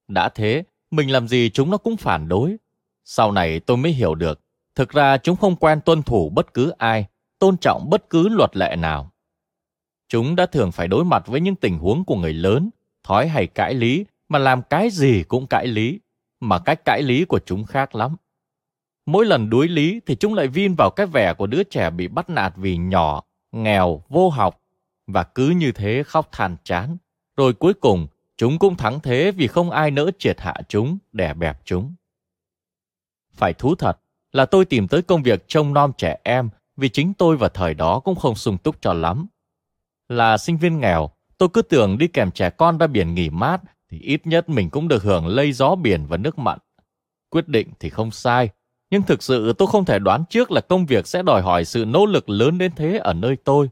[0.07, 2.55] Đã thế, mình làm gì chúng nó cũng phản đối.
[3.03, 4.41] Sau này tôi mới hiểu được,
[4.75, 7.05] thực ra chúng không quen tuân thủ bất cứ ai,
[7.39, 9.11] tôn trọng bất cứ luật lệ nào.
[10.09, 12.69] Chúng đã thường phải đối mặt với những tình huống của người lớn,
[13.03, 15.99] thói hay cãi lý, mà làm cái gì cũng cãi lý,
[16.39, 18.15] mà cách cãi lý của chúng khác lắm.
[19.05, 22.07] Mỗi lần đối lý thì chúng lại vin vào cái vẻ của đứa trẻ bị
[22.07, 24.61] bắt nạt vì nhỏ, nghèo, vô học,
[25.07, 26.97] và cứ như thế khóc than chán.
[27.37, 31.33] Rồi cuối cùng, chúng cũng thắng thế vì không ai nỡ triệt hạ chúng, đè
[31.33, 31.93] bẹp chúng.
[33.33, 33.99] Phải thú thật
[34.31, 37.73] là tôi tìm tới công việc trông nom trẻ em vì chính tôi vào thời
[37.73, 39.27] đó cũng không sung túc cho lắm.
[40.09, 43.61] Là sinh viên nghèo, tôi cứ tưởng đi kèm trẻ con ra biển nghỉ mát
[43.89, 46.59] thì ít nhất mình cũng được hưởng lây gió biển và nước mặn.
[47.29, 48.49] Quyết định thì không sai,
[48.95, 51.85] nhưng thực sự tôi không thể đoán trước là công việc sẽ đòi hỏi sự
[51.85, 53.69] nỗ lực lớn đến thế ở nơi tôi.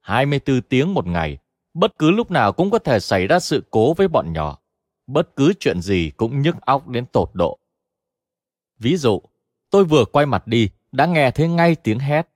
[0.00, 1.38] 24 tiếng một ngày,
[1.74, 4.58] bất cứ lúc nào cũng có thể xảy ra sự cố với bọn nhỏ.
[5.06, 7.58] Bất cứ chuyện gì cũng nhức óc đến tột độ.
[8.78, 9.22] Ví dụ,
[9.70, 12.28] tôi vừa quay mặt đi, đã nghe thấy ngay tiếng hét.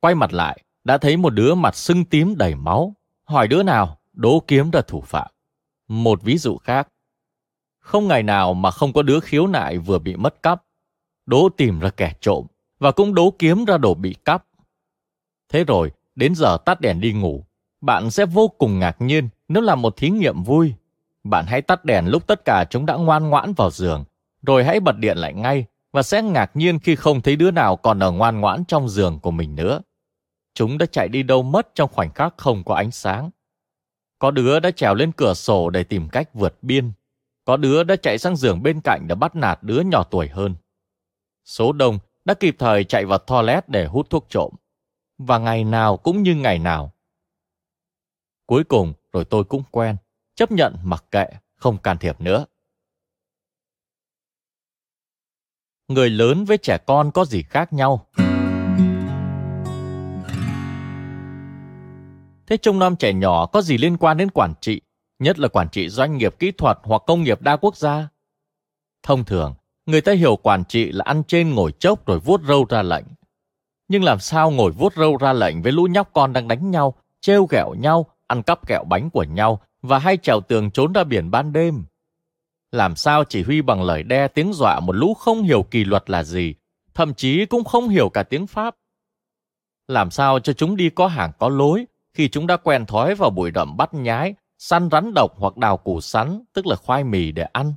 [0.00, 2.94] Quay mặt lại, đã thấy một đứa mặt sưng tím đầy máu.
[3.24, 5.30] Hỏi đứa nào, đố kiếm ra thủ phạm.
[5.88, 6.88] Một ví dụ khác.
[7.78, 10.62] Không ngày nào mà không có đứa khiếu nại vừa bị mất cắp.
[11.28, 12.46] Đố tìm ra kẻ trộm
[12.78, 14.44] và cũng đố kiếm ra đồ bị cắp.
[15.48, 17.44] Thế rồi, đến giờ tắt đèn đi ngủ,
[17.80, 20.74] bạn sẽ vô cùng ngạc nhiên nếu làm một thí nghiệm vui.
[21.24, 24.04] Bạn hãy tắt đèn lúc tất cả chúng đã ngoan ngoãn vào giường,
[24.42, 27.76] rồi hãy bật điện lại ngay và sẽ ngạc nhiên khi không thấy đứa nào
[27.76, 29.80] còn ở ngoan ngoãn trong giường của mình nữa.
[30.54, 33.30] Chúng đã chạy đi đâu mất trong khoảnh khắc không có ánh sáng.
[34.18, 36.92] Có đứa đã trèo lên cửa sổ để tìm cách vượt biên.
[37.44, 40.54] Có đứa đã chạy sang giường bên cạnh để bắt nạt đứa nhỏ tuổi hơn.
[41.48, 44.54] Số đông đã kịp thời chạy vào toilet để hút thuốc trộm.
[45.18, 46.92] Và ngày nào cũng như ngày nào.
[48.46, 49.96] Cuối cùng rồi tôi cũng quen,
[50.34, 51.26] chấp nhận mặc kệ,
[51.56, 52.46] không can thiệp nữa.
[55.88, 58.06] Người lớn với trẻ con có gì khác nhau?
[62.46, 64.80] Thế trong năm trẻ nhỏ có gì liên quan đến quản trị,
[65.18, 68.08] nhất là quản trị doanh nghiệp kỹ thuật hoặc công nghiệp đa quốc gia?
[69.02, 69.54] Thông thường,
[69.88, 73.04] người ta hiểu quản trị là ăn trên ngồi chốc rồi vuốt râu ra lệnh.
[73.88, 76.94] Nhưng làm sao ngồi vuốt râu ra lệnh với lũ nhóc con đang đánh nhau,
[77.20, 81.04] trêu ghẹo nhau, ăn cắp kẹo bánh của nhau và hay trèo tường trốn ra
[81.04, 81.84] biển ban đêm?
[82.72, 86.10] Làm sao chỉ huy bằng lời đe tiếng dọa một lũ không hiểu kỷ luật
[86.10, 86.54] là gì,
[86.94, 88.74] thậm chí cũng không hiểu cả tiếng Pháp?
[89.86, 93.30] Làm sao cho chúng đi có hàng có lối khi chúng đã quen thói vào
[93.30, 97.32] bụi rậm bắt nhái, săn rắn độc hoặc đào củ sắn, tức là khoai mì
[97.32, 97.74] để ăn?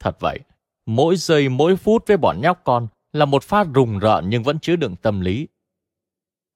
[0.00, 0.38] Thật vậy,
[0.86, 4.58] mỗi giây mỗi phút với bọn nhóc con là một phát rùng rợn nhưng vẫn
[4.58, 5.48] chứa đựng tâm lý.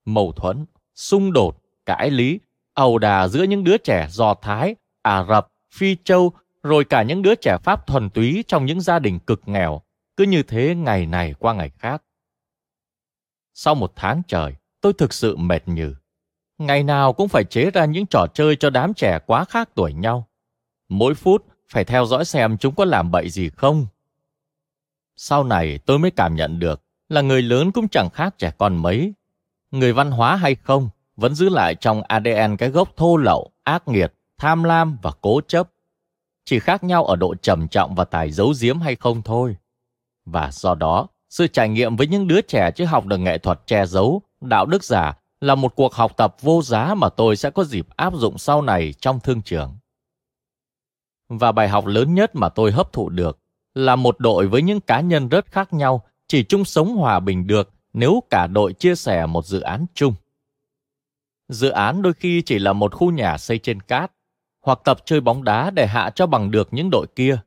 [0.04, 2.40] Mâu thuẫn, xung đột, cãi lý,
[2.74, 7.22] ẩu đà giữa những đứa trẻ Do Thái, Ả Rập, Phi Châu, rồi cả những
[7.22, 9.80] đứa trẻ Pháp thuần túy trong những gia đình cực nghèo,
[10.16, 12.02] cứ như thế ngày này qua ngày khác.
[13.54, 15.94] Sau một tháng trời, tôi thực sự mệt nhừ.
[16.58, 19.92] Ngày nào cũng phải chế ra những trò chơi cho đám trẻ quá khác tuổi
[19.92, 20.28] nhau.
[20.88, 23.86] Mỗi phút phải theo dõi xem chúng có làm bậy gì không.
[25.16, 28.76] Sau này tôi mới cảm nhận được là người lớn cũng chẳng khác trẻ con
[28.76, 29.12] mấy.
[29.70, 33.88] Người văn hóa hay không vẫn giữ lại trong ADN cái gốc thô lậu, ác
[33.88, 35.70] nghiệt, tham lam và cố chấp.
[36.44, 39.56] Chỉ khác nhau ở độ trầm trọng và tài giấu giếm hay không thôi.
[40.24, 43.66] Và do đó, sự trải nghiệm với những đứa trẻ chưa học được nghệ thuật
[43.66, 47.50] che giấu, đạo đức giả là một cuộc học tập vô giá mà tôi sẽ
[47.50, 49.76] có dịp áp dụng sau này trong thương trường.
[51.28, 53.38] Và bài học lớn nhất mà tôi hấp thụ được
[53.76, 57.46] là một đội với những cá nhân rất khác nhau chỉ chung sống hòa bình
[57.46, 60.14] được nếu cả đội chia sẻ một dự án chung.
[61.48, 64.12] Dự án đôi khi chỉ là một khu nhà xây trên cát,
[64.62, 67.38] hoặc tập chơi bóng đá để hạ cho bằng được những đội kia.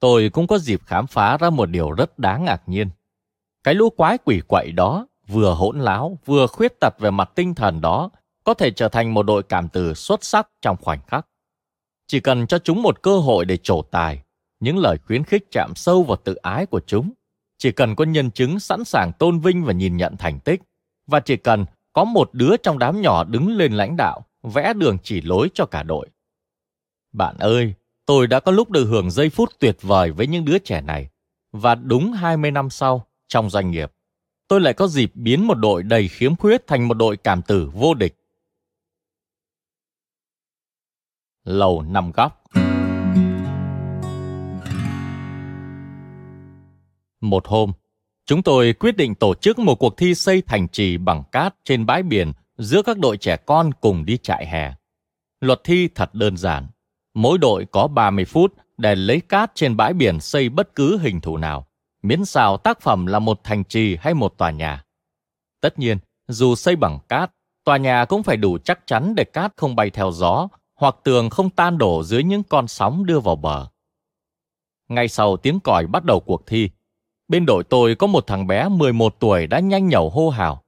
[0.00, 2.90] Tôi cũng có dịp khám phá ra một điều rất đáng ngạc nhiên.
[3.64, 7.54] Cái lũ quái quỷ quậy đó, vừa hỗn láo, vừa khuyết tật về mặt tinh
[7.54, 8.10] thần đó,
[8.44, 11.26] có thể trở thành một đội cảm tử xuất sắc trong khoảnh khắc.
[12.06, 14.22] Chỉ cần cho chúng một cơ hội để trổ tài,
[14.62, 17.12] những lời khuyến khích chạm sâu vào tự ái của chúng.
[17.58, 20.62] Chỉ cần có nhân chứng sẵn sàng tôn vinh và nhìn nhận thành tích,
[21.06, 24.98] và chỉ cần có một đứa trong đám nhỏ đứng lên lãnh đạo, vẽ đường
[25.02, 26.08] chỉ lối cho cả đội.
[27.12, 27.74] Bạn ơi,
[28.06, 31.08] tôi đã có lúc được hưởng giây phút tuyệt vời với những đứa trẻ này.
[31.52, 33.92] Và đúng 20 năm sau, trong doanh nghiệp,
[34.48, 37.70] tôi lại có dịp biến một đội đầy khiếm khuyết thành một đội cảm tử
[37.74, 38.14] vô địch.
[41.44, 42.41] Lầu năm góc
[47.22, 47.72] Một hôm,
[48.26, 51.86] chúng tôi quyết định tổ chức một cuộc thi xây thành trì bằng cát trên
[51.86, 54.74] bãi biển giữa các đội trẻ con cùng đi trại hè.
[55.40, 56.66] Luật thi thật đơn giản.
[57.14, 61.20] Mỗi đội có 30 phút để lấy cát trên bãi biển xây bất cứ hình
[61.20, 61.66] thù nào,
[62.02, 64.84] miễn sao tác phẩm là một thành trì hay một tòa nhà.
[65.60, 65.98] Tất nhiên,
[66.28, 67.30] dù xây bằng cát,
[67.64, 71.30] tòa nhà cũng phải đủ chắc chắn để cát không bay theo gió hoặc tường
[71.30, 73.66] không tan đổ dưới những con sóng đưa vào bờ.
[74.88, 76.70] Ngay sau tiếng còi bắt đầu cuộc thi,
[77.28, 80.62] bên đội tôi có một thằng bé 11 tuổi đã nhanh nhẩu hô hào.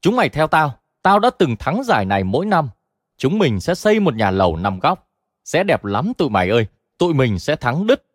[0.00, 2.68] Chúng mày theo tao, tao đã từng thắng giải này mỗi năm.
[3.16, 5.08] Chúng mình sẽ xây một nhà lầu nằm góc.
[5.44, 6.66] Sẽ đẹp lắm tụi mày ơi,
[6.98, 8.06] tụi mình sẽ thắng đứt.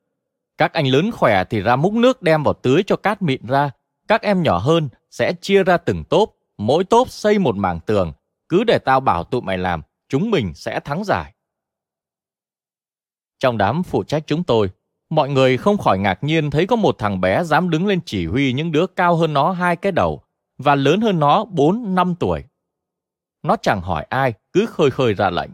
[0.57, 3.71] Các anh lớn khỏe thì ra múc nước đem vào tưới cho cát mịn ra.
[4.07, 8.13] Các em nhỏ hơn sẽ chia ra từng tốp, mỗi tốp xây một mảng tường.
[8.49, 11.33] Cứ để tao bảo tụi mày làm, chúng mình sẽ thắng giải.
[13.39, 14.69] Trong đám phụ trách chúng tôi,
[15.09, 18.25] mọi người không khỏi ngạc nhiên thấy có một thằng bé dám đứng lên chỉ
[18.25, 20.21] huy những đứa cao hơn nó hai cái đầu
[20.57, 22.43] và lớn hơn nó 4-5 tuổi.
[23.43, 25.49] Nó chẳng hỏi ai, cứ khơi khơi ra lệnh.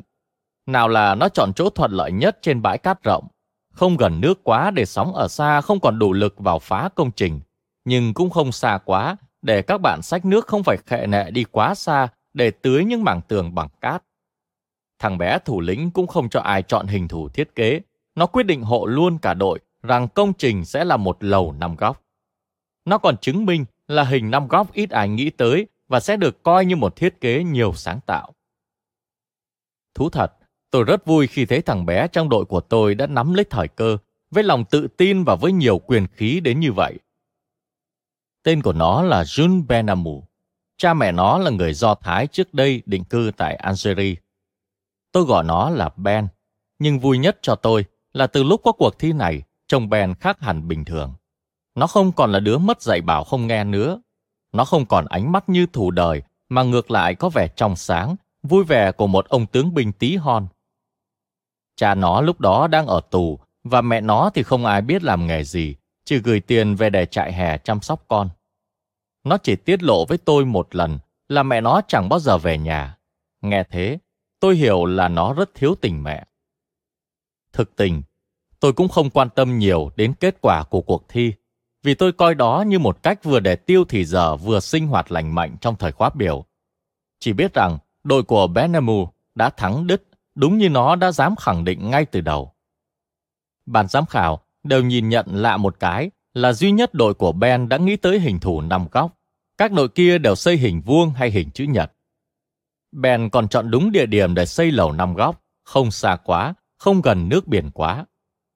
[0.66, 3.28] Nào là nó chọn chỗ thuận lợi nhất trên bãi cát rộng,
[3.74, 7.12] không gần nước quá để sóng ở xa không còn đủ lực vào phá công
[7.12, 7.42] trình,
[7.86, 11.44] nhưng cũng không xa quá để các bạn sách nước không phải khệ nệ đi
[11.44, 14.04] quá xa để tưới những mảng tường bằng cát.
[15.00, 17.82] Thằng bé thủ lĩnh cũng không cho ai chọn hình thù thiết kế.
[18.16, 21.76] Nó quyết định hộ luôn cả đội rằng công trình sẽ là một lầu năm
[21.76, 22.04] góc.
[22.86, 26.44] Nó còn chứng minh là hình năm góc ít ai nghĩ tới và sẽ được
[26.44, 28.34] coi như một thiết kế nhiều sáng tạo.
[29.94, 30.34] Thú thật,
[30.72, 33.68] tôi rất vui khi thấy thằng bé trong đội của tôi đã nắm lấy thời
[33.68, 33.98] cơ,
[34.32, 37.00] với lòng tự tin và với nhiều quyền khí đến như vậy.
[38.44, 40.24] Tên của nó là Jun Benamu.
[40.78, 44.16] Cha mẹ nó là người Do Thái trước đây định cư tại Algeria.
[45.12, 46.28] Tôi gọi nó là Ben,
[46.80, 50.40] nhưng vui nhất cho tôi là từ lúc có cuộc thi này, chồng Ben khác
[50.40, 51.14] hẳn bình thường.
[51.76, 54.02] Nó không còn là đứa mất dạy bảo không nghe nữa.
[54.52, 58.16] Nó không còn ánh mắt như thủ đời, mà ngược lại có vẻ trong sáng,
[58.44, 60.48] vui vẻ của một ông tướng binh tí hon.
[61.76, 65.28] Cha nó lúc đó đang ở tù và mẹ nó thì không ai biết làm
[65.28, 68.30] nghề gì, chỉ gửi tiền về để trại hè chăm sóc con.
[69.24, 71.00] Nó chỉ tiết lộ với tôi một lần
[71.30, 72.98] là mẹ nó chẳng bao giờ về nhà.
[73.42, 73.98] Nghe thế,
[74.40, 76.26] tôi hiểu là nó rất thiếu tình mẹ.
[77.54, 78.02] Thực tình,
[78.60, 81.34] tôi cũng không quan tâm nhiều đến kết quả của cuộc thi,
[81.84, 85.12] vì tôi coi đó như một cách vừa để tiêu thì giờ vừa sinh hoạt
[85.12, 86.46] lành mạnh trong thời khóa biểu.
[87.20, 90.04] Chỉ biết rằng đội của Benemu đã thắng đứt
[90.36, 92.54] đúng như nó đã dám khẳng định ngay từ đầu.
[93.66, 97.70] Ban giám khảo đều nhìn nhận lạ một cái là duy nhất đội của Ben
[97.70, 99.18] đã nghĩ tới hình thù năm góc.
[99.58, 101.92] Các đội kia đều xây hình vuông hay hình chữ nhật.
[102.92, 107.02] Ben còn chọn đúng địa điểm để xây lầu năm góc, không xa quá, không
[107.02, 108.06] gần nước biển quá.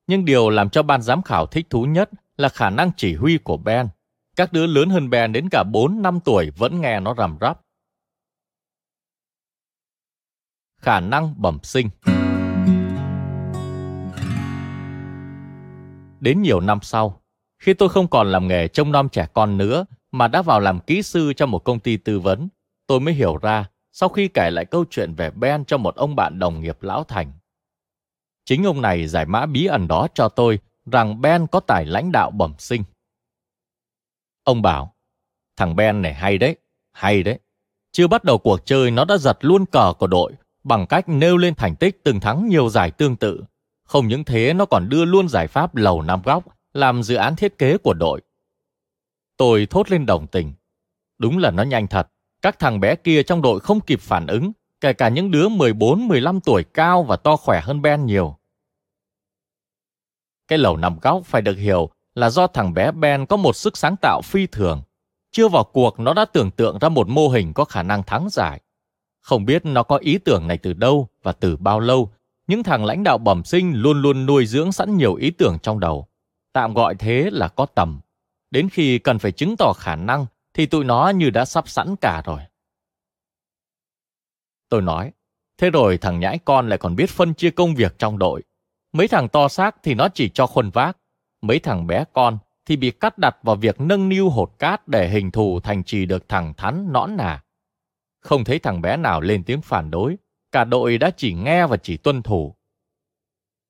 [0.07, 3.37] Nhưng điều làm cho ban giám khảo thích thú nhất là khả năng chỉ huy
[3.37, 3.87] của Ben.
[4.35, 7.61] Các đứa lớn hơn Ben đến cả 4 năm tuổi vẫn nghe nó rằm rắp.
[10.81, 11.89] Khả năng bẩm sinh
[16.19, 17.21] Đến nhiều năm sau,
[17.59, 20.79] khi tôi không còn làm nghề trông nom trẻ con nữa mà đã vào làm
[20.79, 22.47] kỹ sư cho một công ty tư vấn,
[22.87, 26.15] tôi mới hiểu ra sau khi kể lại câu chuyện về Ben cho một ông
[26.15, 27.31] bạn đồng nghiệp lão thành.
[28.47, 32.11] Chính ông này giải mã bí ẩn đó cho tôi rằng Ben có tài lãnh
[32.11, 32.83] đạo bẩm sinh.
[34.43, 34.95] Ông bảo,
[35.57, 36.55] thằng Ben này hay đấy,
[36.91, 37.39] hay đấy.
[37.91, 40.33] Chưa bắt đầu cuộc chơi nó đã giật luôn cờ của đội
[40.63, 43.43] bằng cách nêu lên thành tích từng thắng nhiều giải tương tự.
[43.83, 46.43] Không những thế nó còn đưa luôn giải pháp lầu năm góc
[46.73, 48.21] làm dự án thiết kế của đội.
[49.37, 50.53] Tôi thốt lên đồng tình.
[51.17, 52.07] Đúng là nó nhanh thật.
[52.41, 56.39] Các thằng bé kia trong đội không kịp phản ứng, kể cả những đứa 14-15
[56.45, 58.35] tuổi cao và to khỏe hơn Ben nhiều.
[60.47, 63.77] Cái lầu nằm góc phải được hiểu là do thằng bé Ben có một sức
[63.77, 64.81] sáng tạo phi thường.
[65.31, 68.27] Chưa vào cuộc nó đã tưởng tượng ra một mô hình có khả năng thắng
[68.31, 68.61] giải.
[69.21, 72.09] Không biết nó có ý tưởng này từ đâu và từ bao lâu,
[72.47, 75.79] những thằng lãnh đạo bẩm sinh luôn luôn nuôi dưỡng sẵn nhiều ý tưởng trong
[75.79, 76.07] đầu.
[76.53, 77.99] Tạm gọi thế là có tầm.
[78.51, 81.95] Đến khi cần phải chứng tỏ khả năng thì tụi nó như đã sắp sẵn
[81.95, 82.39] cả rồi.
[84.69, 85.11] Tôi nói,
[85.57, 88.43] thế rồi thằng nhãi con lại còn biết phân chia công việc trong đội.
[88.93, 90.97] Mấy thằng to xác thì nó chỉ cho khuân vác.
[91.41, 95.09] Mấy thằng bé con thì bị cắt đặt vào việc nâng niu hột cát để
[95.09, 97.43] hình thù thành trì được thẳng thắn nõn nà.
[98.19, 100.17] Không thấy thằng bé nào lên tiếng phản đối,
[100.51, 102.55] cả đội đã chỉ nghe và chỉ tuân thủ.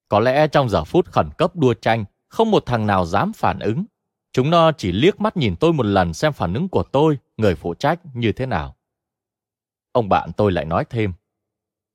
[0.10, 3.60] Có lẽ trong giờ phút khẩn cấp đua tranh, không một thằng nào dám phản
[3.60, 3.86] ứng.
[4.34, 7.56] Chúng nó chỉ liếc mắt nhìn tôi một lần xem phản ứng của tôi, người
[7.56, 8.77] phụ trách, như thế nào.
[9.98, 11.14] Ông bạn tôi lại nói thêm.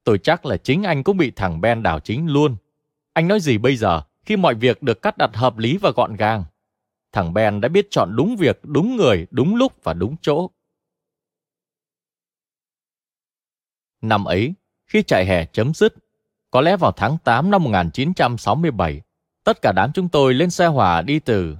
[0.05, 2.57] Tôi chắc là chính anh cũng bị thằng Ben đảo chính luôn.
[3.13, 6.17] Anh nói gì bây giờ khi mọi việc được cắt đặt hợp lý và gọn
[6.17, 6.45] gàng?
[7.13, 10.51] Thằng Ben đã biết chọn đúng việc, đúng người, đúng lúc và đúng chỗ.
[14.01, 14.55] Năm ấy,
[14.87, 15.95] khi chạy hè chấm dứt,
[16.51, 19.01] có lẽ vào tháng 8 năm 1967,
[19.45, 21.57] tất cả đám chúng tôi lên xe hỏa đi từ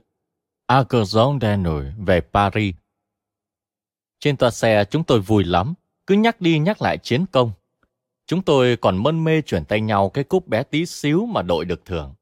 [0.67, 2.75] Arcazon Danube về Paris.
[4.21, 5.75] Trên toa xe chúng tôi vui lắm,
[6.07, 7.53] cứ nhắc đi nhắc lại chiến công.
[8.27, 11.65] Chúng tôi còn mân mê chuyển tay nhau cái cúp bé tí xíu mà đội
[11.65, 12.15] được thưởng.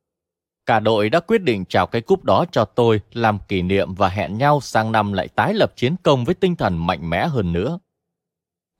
[0.66, 4.08] Cả đội đã quyết định trao cái cúp đó cho tôi làm kỷ niệm và
[4.08, 7.52] hẹn nhau sang năm lại tái lập chiến công với tinh thần mạnh mẽ hơn
[7.52, 7.78] nữa.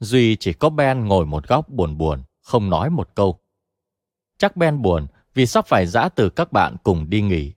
[0.01, 3.39] Duy chỉ có Ben ngồi một góc buồn buồn, không nói một câu.
[4.39, 7.53] Chắc Ben buồn vì sắp phải giã từ các bạn cùng đi nghỉ.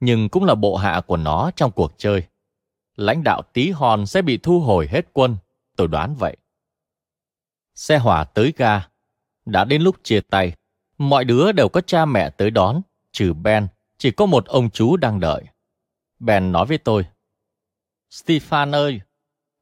[0.00, 2.22] Nhưng cũng là bộ hạ của nó trong cuộc chơi.
[2.96, 5.36] Lãnh đạo tí hòn sẽ bị thu hồi hết quân,
[5.76, 6.36] tôi đoán vậy.
[7.76, 8.88] Xe hỏa tới ga.
[9.44, 10.52] Đã đến lúc chia tay.
[10.98, 12.80] Mọi đứa đều có cha mẹ tới đón,
[13.12, 13.66] trừ Ben,
[13.98, 15.44] chỉ có một ông chú đang đợi.
[16.18, 17.06] Ben nói với tôi.
[18.10, 19.00] Stefan ơi,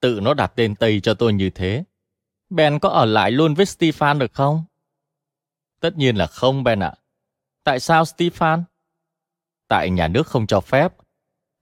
[0.00, 1.84] tự nó đặt tên Tây cho tôi như thế.
[2.50, 4.64] Ben có ở lại luôn với Stefan được không?
[5.80, 6.94] Tất nhiên là không Ben ạ.
[7.64, 8.62] Tại sao Stefan?
[9.68, 10.92] Tại nhà nước không cho phép.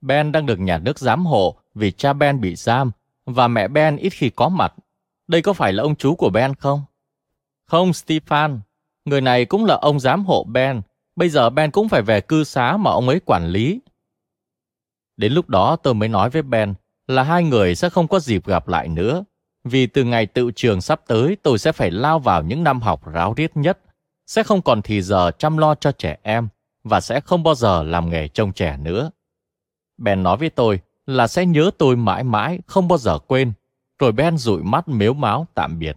[0.01, 2.91] Ben đang được nhà nước giám hộ vì cha Ben bị giam
[3.25, 4.75] và mẹ Ben ít khi có mặt.
[5.29, 6.85] Đây có phải là ông chú của Ben không?
[7.67, 8.59] Không, Stefan.
[9.05, 10.81] Người này cũng là ông giám hộ Ben.
[11.17, 13.81] Bây giờ Ben cũng phải về cư xá mà ông ấy quản lý.
[15.17, 16.75] Đến lúc đó tôi mới nói với Ben
[17.07, 19.25] là hai người sẽ không có dịp gặp lại nữa.
[19.65, 23.13] Vì từ ngày tự trường sắp tới tôi sẽ phải lao vào những năm học
[23.13, 23.79] ráo riết nhất.
[24.27, 26.49] Sẽ không còn thì giờ chăm lo cho trẻ em
[26.85, 29.11] và sẽ không bao giờ làm nghề trông trẻ nữa.
[29.99, 33.53] Ben nói với tôi là sẽ nhớ tôi mãi mãi, không bao giờ quên
[34.03, 35.97] rồi Ben dụi mắt mếu máo tạm biệt.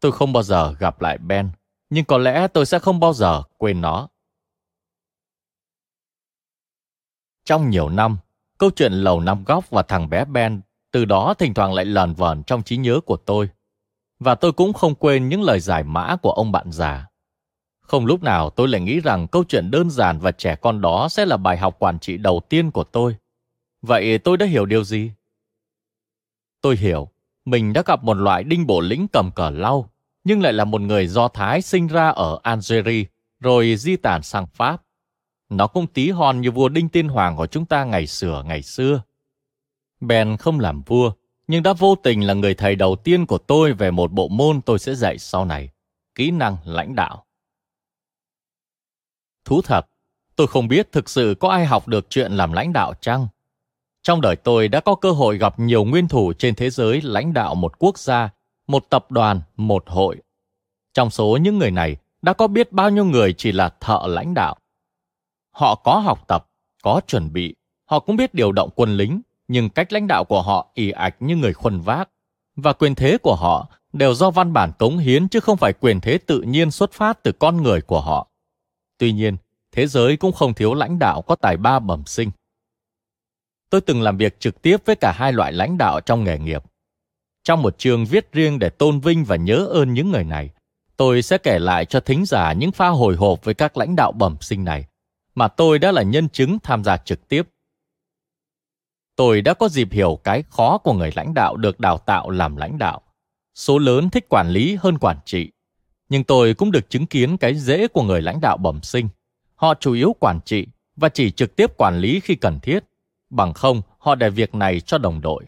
[0.00, 1.50] Tôi không bao giờ gặp lại Ben,
[1.90, 4.08] nhưng có lẽ tôi sẽ không bao giờ quên nó.
[7.44, 8.18] Trong nhiều năm,
[8.58, 10.60] câu chuyện lầu năm góc và thằng bé Ben
[10.90, 13.48] từ đó thỉnh thoảng lại lờn vờn trong trí nhớ của tôi.
[14.18, 17.06] Và tôi cũng không quên những lời giải mã của ông bạn già.
[17.80, 21.08] Không lúc nào tôi lại nghĩ rằng câu chuyện đơn giản và trẻ con đó
[21.08, 23.16] sẽ là bài học quản trị đầu tiên của tôi.
[23.82, 25.12] Vậy tôi đã hiểu điều gì?
[26.64, 27.08] Tôi hiểu,
[27.44, 29.90] mình đã gặp một loại đinh bộ lĩnh cầm cờ lau,
[30.24, 33.04] nhưng lại là một người Do Thái sinh ra ở Algeria,
[33.40, 34.82] rồi di tản sang Pháp.
[35.48, 38.62] Nó cũng tí hon như vua Đinh Tiên Hoàng của chúng ta ngày xưa ngày
[38.62, 39.02] xưa.
[40.00, 41.12] Ben không làm vua,
[41.46, 44.60] nhưng đã vô tình là người thầy đầu tiên của tôi về một bộ môn
[44.60, 45.70] tôi sẽ dạy sau này,
[46.14, 47.26] kỹ năng lãnh đạo.
[49.44, 49.86] Thú thật,
[50.36, 53.26] tôi không biết thực sự có ai học được chuyện làm lãnh đạo chăng?
[54.04, 57.32] Trong đời tôi đã có cơ hội gặp nhiều nguyên thủ trên thế giới lãnh
[57.32, 58.30] đạo một quốc gia,
[58.66, 60.16] một tập đoàn, một hội.
[60.94, 64.34] Trong số những người này, đã có biết bao nhiêu người chỉ là thợ lãnh
[64.34, 64.56] đạo.
[65.50, 66.46] Họ có học tập,
[66.82, 70.42] có chuẩn bị, họ cũng biết điều động quân lính, nhưng cách lãnh đạo của
[70.42, 72.08] họ ì ạch như người khuân vác.
[72.56, 76.00] Và quyền thế của họ đều do văn bản cống hiến chứ không phải quyền
[76.00, 78.28] thế tự nhiên xuất phát từ con người của họ.
[78.98, 79.36] Tuy nhiên,
[79.72, 82.30] thế giới cũng không thiếu lãnh đạo có tài ba bẩm sinh.
[83.74, 86.62] Tôi từng làm việc trực tiếp với cả hai loại lãnh đạo trong nghề nghiệp.
[87.42, 90.50] Trong một chương viết riêng để tôn vinh và nhớ ơn những người này,
[90.96, 94.12] tôi sẽ kể lại cho thính giả những pha hồi hộp với các lãnh đạo
[94.12, 94.84] bẩm sinh này,
[95.34, 97.42] mà tôi đã là nhân chứng tham gia trực tiếp.
[99.16, 102.56] Tôi đã có dịp hiểu cái khó của người lãnh đạo được đào tạo làm
[102.56, 103.00] lãnh đạo.
[103.54, 105.50] Số lớn thích quản lý hơn quản trị.
[106.08, 109.08] Nhưng tôi cũng được chứng kiến cái dễ của người lãnh đạo bẩm sinh.
[109.54, 110.66] Họ chủ yếu quản trị
[110.96, 112.84] và chỉ trực tiếp quản lý khi cần thiết.
[113.34, 115.44] Bằng không, họ để việc này cho đồng đội.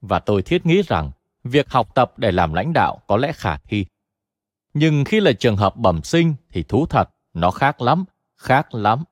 [0.00, 1.10] Và tôi thiết nghĩ rằng
[1.44, 3.86] việc học tập để làm lãnh đạo có lẽ khả thi.
[4.74, 8.04] Nhưng khi là trường hợp bẩm sinh thì thú thật, nó khác lắm,
[8.36, 9.04] khác lắm.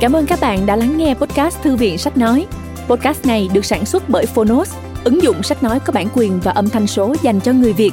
[0.00, 2.46] Cảm ơn các bạn đã lắng nghe podcast Thư viện Sách Nói.
[2.88, 6.52] Podcast này được sản xuất bởi Phonos, ứng dụng sách nói có bản quyền và
[6.52, 7.92] âm thanh số dành cho người Việt.